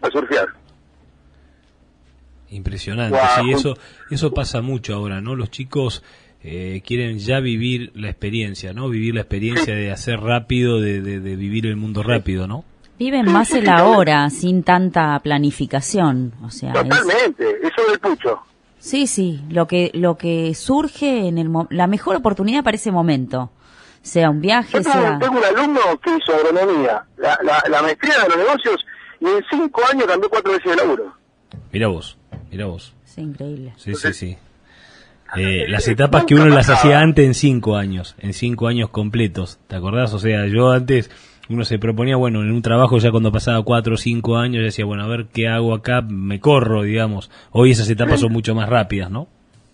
a 0.00 0.10
surfear. 0.10 0.48
Impresionante. 2.50 3.18
Sí, 3.40 3.50
eso, 3.50 3.76
eso 4.10 4.32
pasa 4.32 4.62
mucho 4.62 4.94
ahora, 4.94 5.20
¿no? 5.20 5.34
Los 5.36 5.50
chicos 5.50 6.02
eh, 6.50 6.82
quieren 6.84 7.18
ya 7.18 7.40
vivir 7.40 7.92
la 7.94 8.08
experiencia, 8.08 8.72
¿no? 8.72 8.88
Vivir 8.88 9.14
la 9.14 9.20
experiencia 9.22 9.74
de 9.74 9.90
hacer 9.90 10.20
rápido, 10.20 10.80
de, 10.80 11.00
de, 11.02 11.20
de 11.20 11.36
vivir 11.36 11.66
el 11.66 11.76
mundo 11.76 12.02
rápido, 12.02 12.46
¿no? 12.46 12.64
Viven 12.98 13.30
más 13.30 13.52
el 13.52 13.68
ahora, 13.68 14.28
sin 14.30 14.62
tanta 14.64 15.18
planificación. 15.20 16.32
O 16.42 16.50
sea, 16.50 16.72
es- 16.72 16.82
Totalmente, 16.82 17.44
eso 17.62 17.90
del 17.90 17.98
pucho. 18.00 18.40
sí, 18.78 19.06
sí, 19.06 19.40
lo 19.50 19.66
que 19.66 19.90
lo 19.94 20.16
que 20.16 20.54
surge 20.54 21.28
en 21.28 21.38
el 21.38 21.48
mo- 21.48 21.68
la 21.70 21.86
mejor 21.86 22.16
oportunidad 22.16 22.64
para 22.64 22.76
ese 22.76 22.90
momento, 22.90 23.50
sea 24.02 24.30
un 24.30 24.40
viaje, 24.40 24.78
Yo 24.78 24.82
tengo, 24.82 24.92
sea 24.92 25.18
tengo 25.18 25.38
un 25.38 25.44
alumno 25.44 25.80
que 26.02 26.10
hizo 26.16 26.34
agronomía, 26.34 27.04
la, 27.18 27.38
la, 27.44 27.62
la 27.68 27.82
maestría 27.82 28.14
de 28.22 28.28
los 28.30 28.38
negocios, 28.38 28.84
y 29.20 29.26
en 29.26 29.44
cinco 29.50 29.82
años 29.92 30.06
cambió 30.06 30.28
cuatro 30.30 30.52
veces 30.52 30.70
de 30.70 30.76
laburo. 30.76 31.12
Mira 31.72 31.88
vos, 31.88 32.16
mira 32.50 32.66
vos. 32.66 32.94
es 33.06 33.18
increíble. 33.18 33.74
Sí, 33.76 33.94
sí, 33.94 34.12
sí. 34.12 34.36
Eh, 35.36 35.66
las 35.68 35.86
etapas 35.88 36.24
que 36.24 36.34
uno 36.34 36.46
las 36.46 36.68
hacía 36.68 37.00
antes 37.00 37.26
en 37.26 37.34
cinco 37.34 37.76
años, 37.76 38.14
en 38.18 38.32
cinco 38.32 38.68
años 38.68 38.90
completos, 38.90 39.58
¿te 39.66 39.76
acordás? 39.76 40.14
O 40.14 40.18
sea, 40.18 40.46
yo 40.46 40.70
antes, 40.70 41.10
uno 41.48 41.64
se 41.64 41.78
proponía, 41.78 42.16
bueno, 42.16 42.42
en 42.42 42.52
un 42.52 42.62
trabajo 42.62 42.98
ya 42.98 43.10
cuando 43.10 43.32
pasaba 43.32 43.62
cuatro 43.62 43.94
o 43.94 43.96
cinco 43.96 44.36
años, 44.36 44.62
decía, 44.62 44.84
bueno, 44.84 45.04
a 45.04 45.08
ver 45.08 45.26
qué 45.32 45.48
hago 45.48 45.74
acá, 45.74 46.02
me 46.02 46.40
corro, 46.40 46.82
digamos. 46.82 47.30
Hoy 47.50 47.72
esas 47.72 47.88
etapas 47.88 48.20
son 48.20 48.32
mucho 48.32 48.54
más 48.54 48.68
rápidas, 48.68 49.10
¿no? 49.10 49.28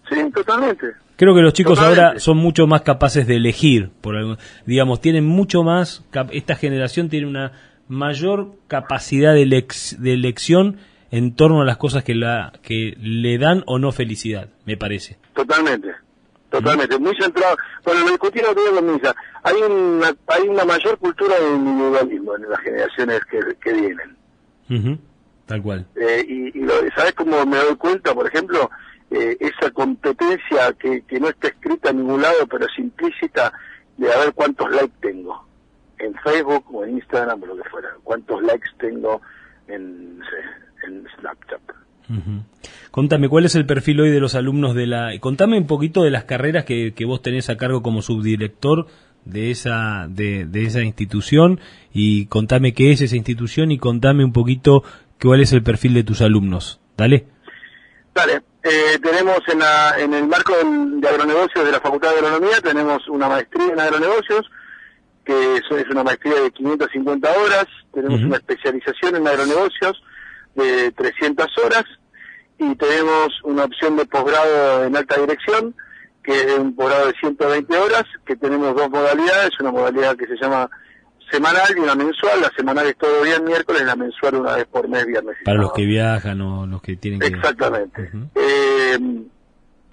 Sí, 0.08 0.16
totalmente. 0.34 0.86
Creo 1.16 1.34
que 1.34 1.42
los 1.42 1.52
chicos 1.52 1.78
ahora 1.78 2.18
son 2.18 2.38
mucho 2.38 2.66
más 2.66 2.82
capaces 2.82 3.26
de 3.26 3.36
elegir, 3.36 3.90
por 4.00 4.36
digamos, 4.66 5.00
tienen 5.00 5.24
mucho 5.24 5.62
más, 5.62 6.04
esta 6.32 6.56
generación 6.56 7.08
tiene 7.08 7.26
una 7.26 7.52
mayor 7.86 8.56
capacidad 8.66 9.32
de, 9.32 9.64
de 9.98 10.12
elección 10.12 10.78
en 11.10 11.34
torno 11.34 11.62
a 11.62 11.64
las 11.64 11.76
cosas 11.76 12.04
que, 12.04 12.14
la, 12.14 12.52
que 12.62 12.96
le 13.00 13.38
dan 13.38 13.62
o 13.66 13.78
no 13.78 13.92
felicidad, 13.92 14.48
me 14.66 14.76
parece. 14.76 15.18
Totalmente, 15.34 15.88
totalmente. 16.50 16.98
Muy 16.98 17.14
centrado. 17.20 17.56
Bueno, 17.84 18.00
lo 18.00 18.10
discutí 18.10 18.40
otro 18.40 18.62
con 18.74 18.92
Misa. 18.92 19.14
Hay 19.42 19.56
una, 19.56 20.14
hay 20.26 20.48
una 20.48 20.64
mayor 20.64 20.98
cultura 20.98 21.38
de 21.38 21.56
individualismo 21.56 22.36
en 22.36 22.50
las 22.50 22.60
generaciones 22.60 23.20
que, 23.30 23.40
que 23.60 23.72
vienen. 23.72 24.98
Tal 25.46 25.62
cual. 25.62 25.86
Eh, 25.94 26.24
y, 26.26 26.58
y 26.58 26.62
lo, 26.62 26.72
¿sabes 26.96 27.12
cómo 27.12 27.44
me 27.44 27.58
doy 27.58 27.76
cuenta, 27.76 28.14
por 28.14 28.26
ejemplo? 28.26 28.70
Eh, 29.10 29.36
esa 29.38 29.70
competencia 29.70 30.72
que, 30.78 31.02
que 31.02 31.20
no 31.20 31.28
está 31.28 31.48
escrita 31.48 31.90
en 31.90 31.98
ningún 31.98 32.22
lado, 32.22 32.46
pero 32.50 32.64
es 32.64 32.78
implícita, 32.78 33.52
de 33.96 34.12
a 34.12 34.18
ver 34.18 34.32
cuántos 34.32 34.70
likes 34.70 34.96
tengo 35.00 35.46
en 35.98 36.14
Facebook 36.16 36.64
o 36.74 36.84
en 36.84 36.96
Instagram 36.96 37.42
o 37.42 37.46
lo 37.46 37.56
que 37.56 37.68
fuera, 37.68 37.90
cuántos 38.02 38.42
likes 38.42 38.70
tengo 38.78 39.20
en, 39.68 40.20
en 40.86 41.04
Snapchat. 41.18 41.60
Contame, 42.90 43.28
¿cuál 43.28 43.44
es 43.46 43.54
el 43.54 43.66
perfil 43.66 44.00
hoy 44.00 44.10
de 44.10 44.20
los 44.20 44.34
alumnos 44.34 44.74
de 44.74 44.86
la... 44.86 45.18
Contame 45.20 45.58
un 45.58 45.66
poquito 45.66 46.02
de 46.02 46.10
las 46.10 46.24
carreras 46.24 46.64
que, 46.64 46.92
que 46.94 47.04
vos 47.04 47.22
tenés 47.22 47.48
a 47.48 47.56
cargo 47.56 47.82
como 47.82 48.02
subdirector 48.02 48.86
de 49.24 49.50
esa, 49.50 50.06
de, 50.08 50.44
de, 50.44 50.64
esa 50.64 50.82
institución 50.82 51.60
y 51.92 52.26
contame 52.26 52.74
qué 52.74 52.92
es 52.92 53.00
esa 53.00 53.16
institución 53.16 53.72
y 53.72 53.78
contame 53.78 54.24
un 54.24 54.32
poquito 54.32 54.84
cuál 55.20 55.40
es 55.40 55.52
el 55.52 55.62
perfil 55.62 55.94
de 55.94 56.04
tus 56.04 56.20
alumnos. 56.20 56.80
Dale. 56.96 57.26
Dale. 58.14 58.42
Eh, 58.62 58.98
tenemos 59.02 59.40
en, 59.52 59.58
la, 59.58 59.94
en 59.98 60.14
el 60.14 60.26
marco 60.26 60.54
de 60.54 61.08
agronegocios 61.08 61.64
de 61.66 61.72
la 61.72 61.80
Facultad 61.80 62.12
de 62.12 62.18
Agronomía, 62.18 62.60
tenemos 62.62 63.06
una 63.08 63.28
maestría 63.28 63.72
en 63.72 63.80
agronegocios, 63.80 64.50
que 65.22 65.56
es, 65.56 65.62
es 65.70 65.90
una 65.90 66.02
maestría 66.02 66.40
de 66.40 66.50
550 66.50 67.30
horas, 67.30 67.66
tenemos 67.92 68.22
una 68.22 68.36
especialización 68.36 69.16
en 69.16 69.28
agronegocios 69.28 70.02
de 70.54 70.92
300 70.92 71.46
horas 71.64 71.84
y 72.58 72.74
tenemos 72.76 73.28
una 73.42 73.64
opción 73.64 73.96
de 73.96 74.06
posgrado 74.06 74.84
en 74.84 74.96
alta 74.96 75.20
dirección, 75.20 75.74
que 76.22 76.32
es 76.32 76.58
un 76.58 76.74
posgrado 76.74 77.08
de 77.08 77.14
120 77.20 77.76
horas, 77.76 78.04
que 78.24 78.36
tenemos 78.36 78.74
dos 78.74 78.88
modalidades, 78.90 79.58
una 79.60 79.72
modalidad 79.72 80.16
que 80.16 80.26
se 80.26 80.36
llama 80.36 80.70
semanal 81.30 81.76
y 81.76 81.80
una 81.80 81.94
mensual. 81.94 82.40
La 82.40 82.50
semanal 82.56 82.86
es 82.86 82.96
todo 82.96 83.24
día 83.24 83.40
miércoles, 83.40 83.82
la 83.82 83.96
mensual 83.96 84.36
una 84.36 84.56
vez 84.56 84.66
por 84.66 84.88
mes, 84.88 85.04
viernes. 85.06 85.36
Para 85.44 85.58
los 85.58 85.72
que 85.72 85.84
viajan 85.84 86.40
o 86.40 86.66
los 86.66 86.80
que 86.80 86.96
tienen 86.96 87.20
que... 87.20 87.26
Exactamente. 87.26 88.10
eh, 88.34 88.98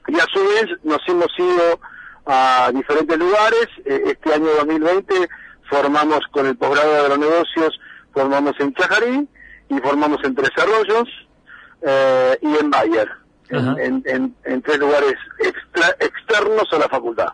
y 0.07 0.19
a 0.19 0.25
su 0.33 0.39
vez 0.39 0.65
nos 0.83 0.99
hemos 1.07 1.27
ido 1.37 1.79
a 2.25 2.71
diferentes 2.73 3.17
lugares. 3.17 3.67
Eh, 3.85 4.03
este 4.05 4.33
año 4.33 4.47
2020 4.57 5.13
formamos 5.69 6.19
con 6.31 6.45
el 6.47 6.55
posgrado 6.57 6.91
de 6.91 6.99
agronegocios, 6.99 7.79
formamos 8.13 8.53
en 8.59 8.73
Chajarí 8.73 9.27
y 9.71 9.79
formamos 9.79 10.19
en 10.23 10.35
Tres 10.35 10.51
Arroyos 10.57 11.09
eh, 11.81 12.37
y 12.41 12.57
en 12.57 12.69
Bayer. 12.69 13.09
En, 13.49 14.01
en, 14.05 14.33
en, 14.45 14.61
tres 14.61 14.79
lugares 14.79 15.15
externos 15.99 16.71
a 16.71 16.77
la 16.77 16.87
facultad. 16.87 17.27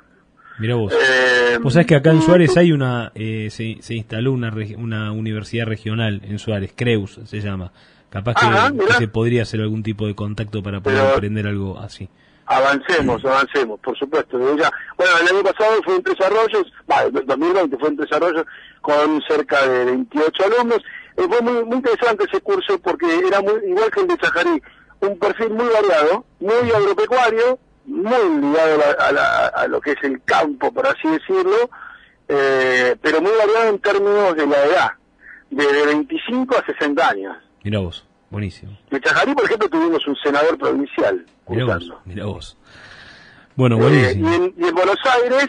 Mira 0.58 0.74
vos. 0.74 0.92
Eh, 0.92 1.60
vos 1.62 1.74
sabés 1.74 1.86
que 1.86 1.96
acá 1.96 2.10
en 2.10 2.24
Suárez 2.24 2.58
hay 2.58 2.72
una, 2.72 3.12
eh, 3.14 3.50
se, 3.52 3.78
se, 3.82 3.94
instaló 3.94 4.32
una, 4.32 4.52
una 4.78 5.12
universidad 5.12 5.68
regional 5.68 6.22
en 6.24 6.40
Suárez, 6.40 6.74
Creus 6.76 7.20
se 7.26 7.40
llama. 7.40 7.72
Capaz 8.10 8.34
que, 8.36 8.94
se 8.94 9.08
podría 9.08 9.44
hacer 9.44 9.62
algún 9.62 9.84
tipo 9.84 10.08
de 10.08 10.16
contacto 10.16 10.64
para 10.64 10.80
poder 10.82 11.00
aprender 11.02 11.46
algo 11.46 11.78
así. 11.78 12.10
Avancemos, 12.48 13.24
avancemos, 13.26 13.80
por 13.82 13.96
supuesto. 13.98 14.40
Ya, 14.58 14.72
bueno, 14.98 15.12
el 15.22 15.36
año 15.36 15.44
pasado 15.44 15.82
fue 15.84 15.98
en 15.98 16.04
Tres 16.04 16.20
Arroyos, 16.22 16.74
bueno, 16.88 17.22
2020 17.26 17.78
fue 17.78 17.90
en 17.90 17.98
Tres 17.98 18.12
Arroyos 18.14 18.46
con 18.82 19.22
cerca 19.28 19.68
de 19.68 19.86
28 19.86 20.44
alumnos. 20.46 20.80
Eh, 21.18 21.24
fue 21.28 21.42
muy, 21.42 21.66
muy 21.66 21.78
interesante 21.78 22.26
ese 22.26 22.42
curso 22.42 22.80
porque 22.80 23.06
era 23.28 23.42
muy, 23.42 23.60
igual 23.66 23.90
que 23.92 24.02
el 24.02 24.08
de 24.08 24.18
Chajarí, 24.18 24.62
un 25.00 25.18
perfil 25.18 25.50
muy 25.50 25.66
variado, 25.68 26.26
muy 26.40 26.72
agropecuario, 26.72 27.60
muy 27.86 28.42
ligado 28.42 28.82
a, 29.56 29.68
lo 29.68 29.82
que 29.82 29.92
es 29.92 30.04
el 30.04 30.22
campo, 30.24 30.72
por 30.72 30.86
así 30.86 31.08
decirlo, 31.08 31.70
eh, 32.28 32.96
pero 33.02 33.22
muy 33.22 33.32
variado 33.32 33.70
en 33.70 33.80
términos 33.80 34.36
de 34.36 34.46
la 34.46 34.66
edad, 34.66 34.92
de 35.50 35.86
25 35.86 36.56
a 36.56 36.66
60 36.66 37.10
años. 37.10 37.38
Mira 37.64 37.80
vos, 37.80 38.06
buenísimo. 38.30 38.78
En 38.92 39.02
Chajarí, 39.02 39.34
por 39.34 39.46
ejemplo, 39.46 39.70
tuvimos 39.70 40.06
un 40.08 40.16
senador 40.18 40.58
provincial. 40.58 41.26
Mira 41.48 41.66
vos, 41.66 41.94
mira 42.06 42.26
vos. 42.26 42.58
Bueno, 43.56 43.78
eh, 43.78 43.82
buenísimo. 43.82 44.30
y, 44.30 44.36
en, 44.36 44.54
y, 44.56 44.68
en, 44.68 44.76
Buenos 44.76 45.00
Aires, 45.24 45.48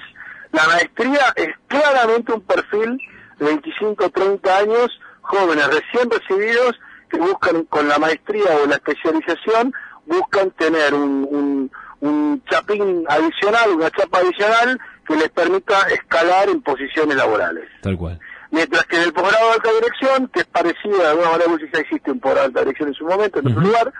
la 0.52 0.66
maestría 0.66 1.34
es 1.36 1.48
claramente 1.66 2.32
un 2.32 2.40
perfil 2.40 2.98
de 3.38 3.46
25 3.46 4.08
30 4.10 4.56
años, 4.56 5.00
jóvenes 5.28 5.66
recién 5.66 6.10
recibidos, 6.10 6.78
que 7.08 7.18
buscan 7.18 7.64
con 7.64 7.88
la 7.88 7.98
maestría 7.98 8.56
o 8.62 8.66
la 8.66 8.74
especialización, 8.74 9.72
buscan 10.06 10.50
tener 10.52 10.94
un, 10.94 11.26
un 11.30 11.70
un 12.00 12.42
chapín 12.48 13.04
adicional, 13.08 13.70
una 13.70 13.90
chapa 13.90 14.18
adicional 14.18 14.78
que 15.06 15.16
les 15.16 15.28
permita 15.30 15.80
escalar 15.88 16.48
en 16.48 16.62
posiciones 16.62 17.16
laborales. 17.16 17.68
Tal 17.82 17.96
cual. 17.96 18.18
Mientras 18.50 18.84
que 18.86 18.96
en 18.96 19.02
el 19.02 19.12
posgrado 19.12 19.46
de 19.46 19.52
alta 19.54 19.70
dirección, 19.72 20.28
que 20.28 20.40
es 20.40 20.46
parecido, 20.46 20.98
de 20.98 21.06
alguna 21.06 21.30
manera 21.30 21.50
ya 21.72 21.80
existe 21.80 22.10
un 22.10 22.20
posgrado 22.20 22.40
de 22.40 22.46
alta 22.46 22.60
dirección 22.60 22.88
en 22.88 22.94
su 22.94 23.04
momento, 23.04 23.40
en 23.40 23.48
otro 23.48 23.60
lugar, 23.60 23.92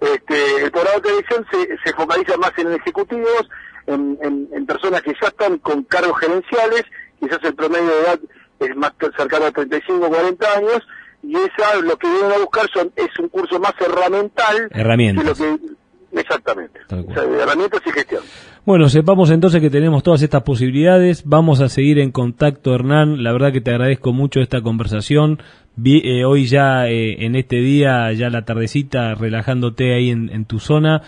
este, 0.00 0.64
el 0.64 0.70
posgrado 0.70 1.00
de 1.00 1.08
alta 1.08 1.08
dirección 1.10 1.46
se, 1.50 1.78
se 1.84 1.96
focaliza 1.96 2.36
más 2.36 2.52
en 2.58 2.72
ejecutivos, 2.72 3.48
en, 3.86 4.18
en, 4.22 4.48
en, 4.52 4.66
personas 4.66 5.02
que 5.02 5.14
ya 5.20 5.28
están 5.28 5.58
con 5.58 5.84
cargos 5.84 6.18
gerenciales, 6.18 6.84
quizás 7.20 7.38
el 7.42 7.54
promedio 7.54 7.86
de 7.86 8.00
edad 8.00 8.20
es 8.60 8.76
más 8.76 8.92
cercano 9.16 9.46
a 9.46 9.50
35 9.50 10.06
o 10.06 10.08
40 10.08 10.52
años, 10.56 10.82
y 11.22 11.36
esa 11.36 11.80
lo 11.82 11.96
que 11.96 12.08
vienen 12.08 12.32
a 12.32 12.38
buscar 12.38 12.68
son 12.72 12.92
es 12.96 13.18
un 13.18 13.28
curso 13.28 13.58
más 13.58 13.72
herramental 13.80 14.68
herramientas 14.70 15.38
que 15.38 15.44
lo 15.44 15.58
que 15.58 15.74
Exactamente. 16.14 16.80
O 16.90 17.12
sea, 17.12 17.24
herramientas 17.24 17.80
y 17.86 17.90
gestión. 17.90 18.22
Bueno, 18.64 18.88
sepamos 18.88 19.30
entonces 19.30 19.60
que 19.60 19.70
tenemos 19.70 20.02
todas 20.02 20.22
estas 20.22 20.42
posibilidades. 20.42 21.24
Vamos 21.26 21.60
a 21.60 21.68
seguir 21.68 21.98
en 21.98 22.12
contacto, 22.12 22.74
Hernán. 22.74 23.22
La 23.22 23.32
verdad 23.32 23.52
que 23.52 23.60
te 23.60 23.72
agradezco 23.72 24.12
mucho 24.12 24.40
esta 24.40 24.62
conversación. 24.62 25.40
Eh, 25.84 26.24
hoy 26.24 26.46
ya 26.46 26.88
eh, 26.88 27.24
en 27.24 27.34
este 27.34 27.56
día, 27.56 28.12
ya 28.12 28.30
la 28.30 28.44
tardecita, 28.44 29.14
relajándote 29.14 29.94
ahí 29.94 30.10
en, 30.10 30.44
tu 30.44 30.60
zona. 30.60 31.02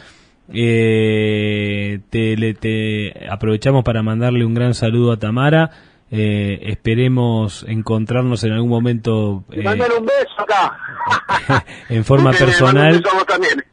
Eh, 0.53 2.01
te, 2.11 2.37
le, 2.37 2.55
te 2.55 3.29
aprovechamos 3.31 3.85
para 3.85 4.03
mandarle 4.03 4.45
un 4.45 4.55
gran 4.55 4.75
saludo 4.75 5.13
a 5.13 5.19
Tamara. 5.19 5.71
Eh, 6.11 6.61
esperemos 6.71 7.65
encontrarnos 7.69 8.45
en 8.45 8.53
algún 8.53 8.71
momento. 8.71 9.45
Eh, 9.51 9.67
un 9.67 10.07
beso 10.07 10.41
acá. 10.41 10.79
en 11.89 12.05
forma 12.05 12.31
personal. 12.39 13.03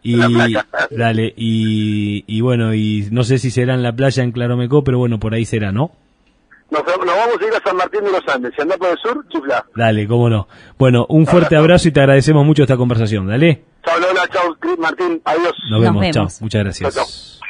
y 0.01 0.17
dale, 0.91 1.33
y, 1.37 2.23
y 2.27 2.41
bueno, 2.41 2.73
y 2.73 3.07
no 3.11 3.23
sé 3.23 3.37
si 3.37 3.51
será 3.51 3.75
en 3.75 3.83
la 3.83 3.93
playa 3.93 4.23
en 4.23 4.31
Claromecó, 4.31 4.83
pero 4.83 4.97
bueno, 4.97 5.19
por 5.19 5.33
ahí 5.33 5.45
será, 5.45 5.71
¿no? 5.71 5.91
Nos, 6.71 6.83
nos, 6.85 7.05
vamos 7.05 7.37
a 7.39 7.45
ir 7.45 7.53
a 7.53 7.61
San 7.63 7.77
Martín 7.77 8.03
de 8.03 8.11
los 8.11 8.27
Andes. 8.27 8.51
Si 8.55 8.61
anda 8.61 8.75
por 8.77 8.89
el 8.89 8.97
sur, 8.97 9.23
chifla. 9.29 9.63
Dale, 9.75 10.07
cómo 10.07 10.27
no. 10.27 10.47
Bueno, 10.79 11.05
un 11.07 11.27
fuerte 11.27 11.55
abrazo 11.55 11.87
y 11.87 11.91
te 11.91 11.99
agradecemos 11.99 12.43
mucho 12.47 12.63
esta 12.63 12.77
conversación. 12.77 13.27
Dale. 13.27 13.63
Chao, 13.85 13.99
Lola. 13.99 14.27
Chao, 14.29 14.57
Martín. 14.79 15.21
Adiós. 15.23 15.53
Nos 15.69 15.81
vemos. 15.81 16.05
Chao. 16.09 16.27
Muchas 16.41 16.63
gracias. 16.63 16.95
chao. 16.95 17.42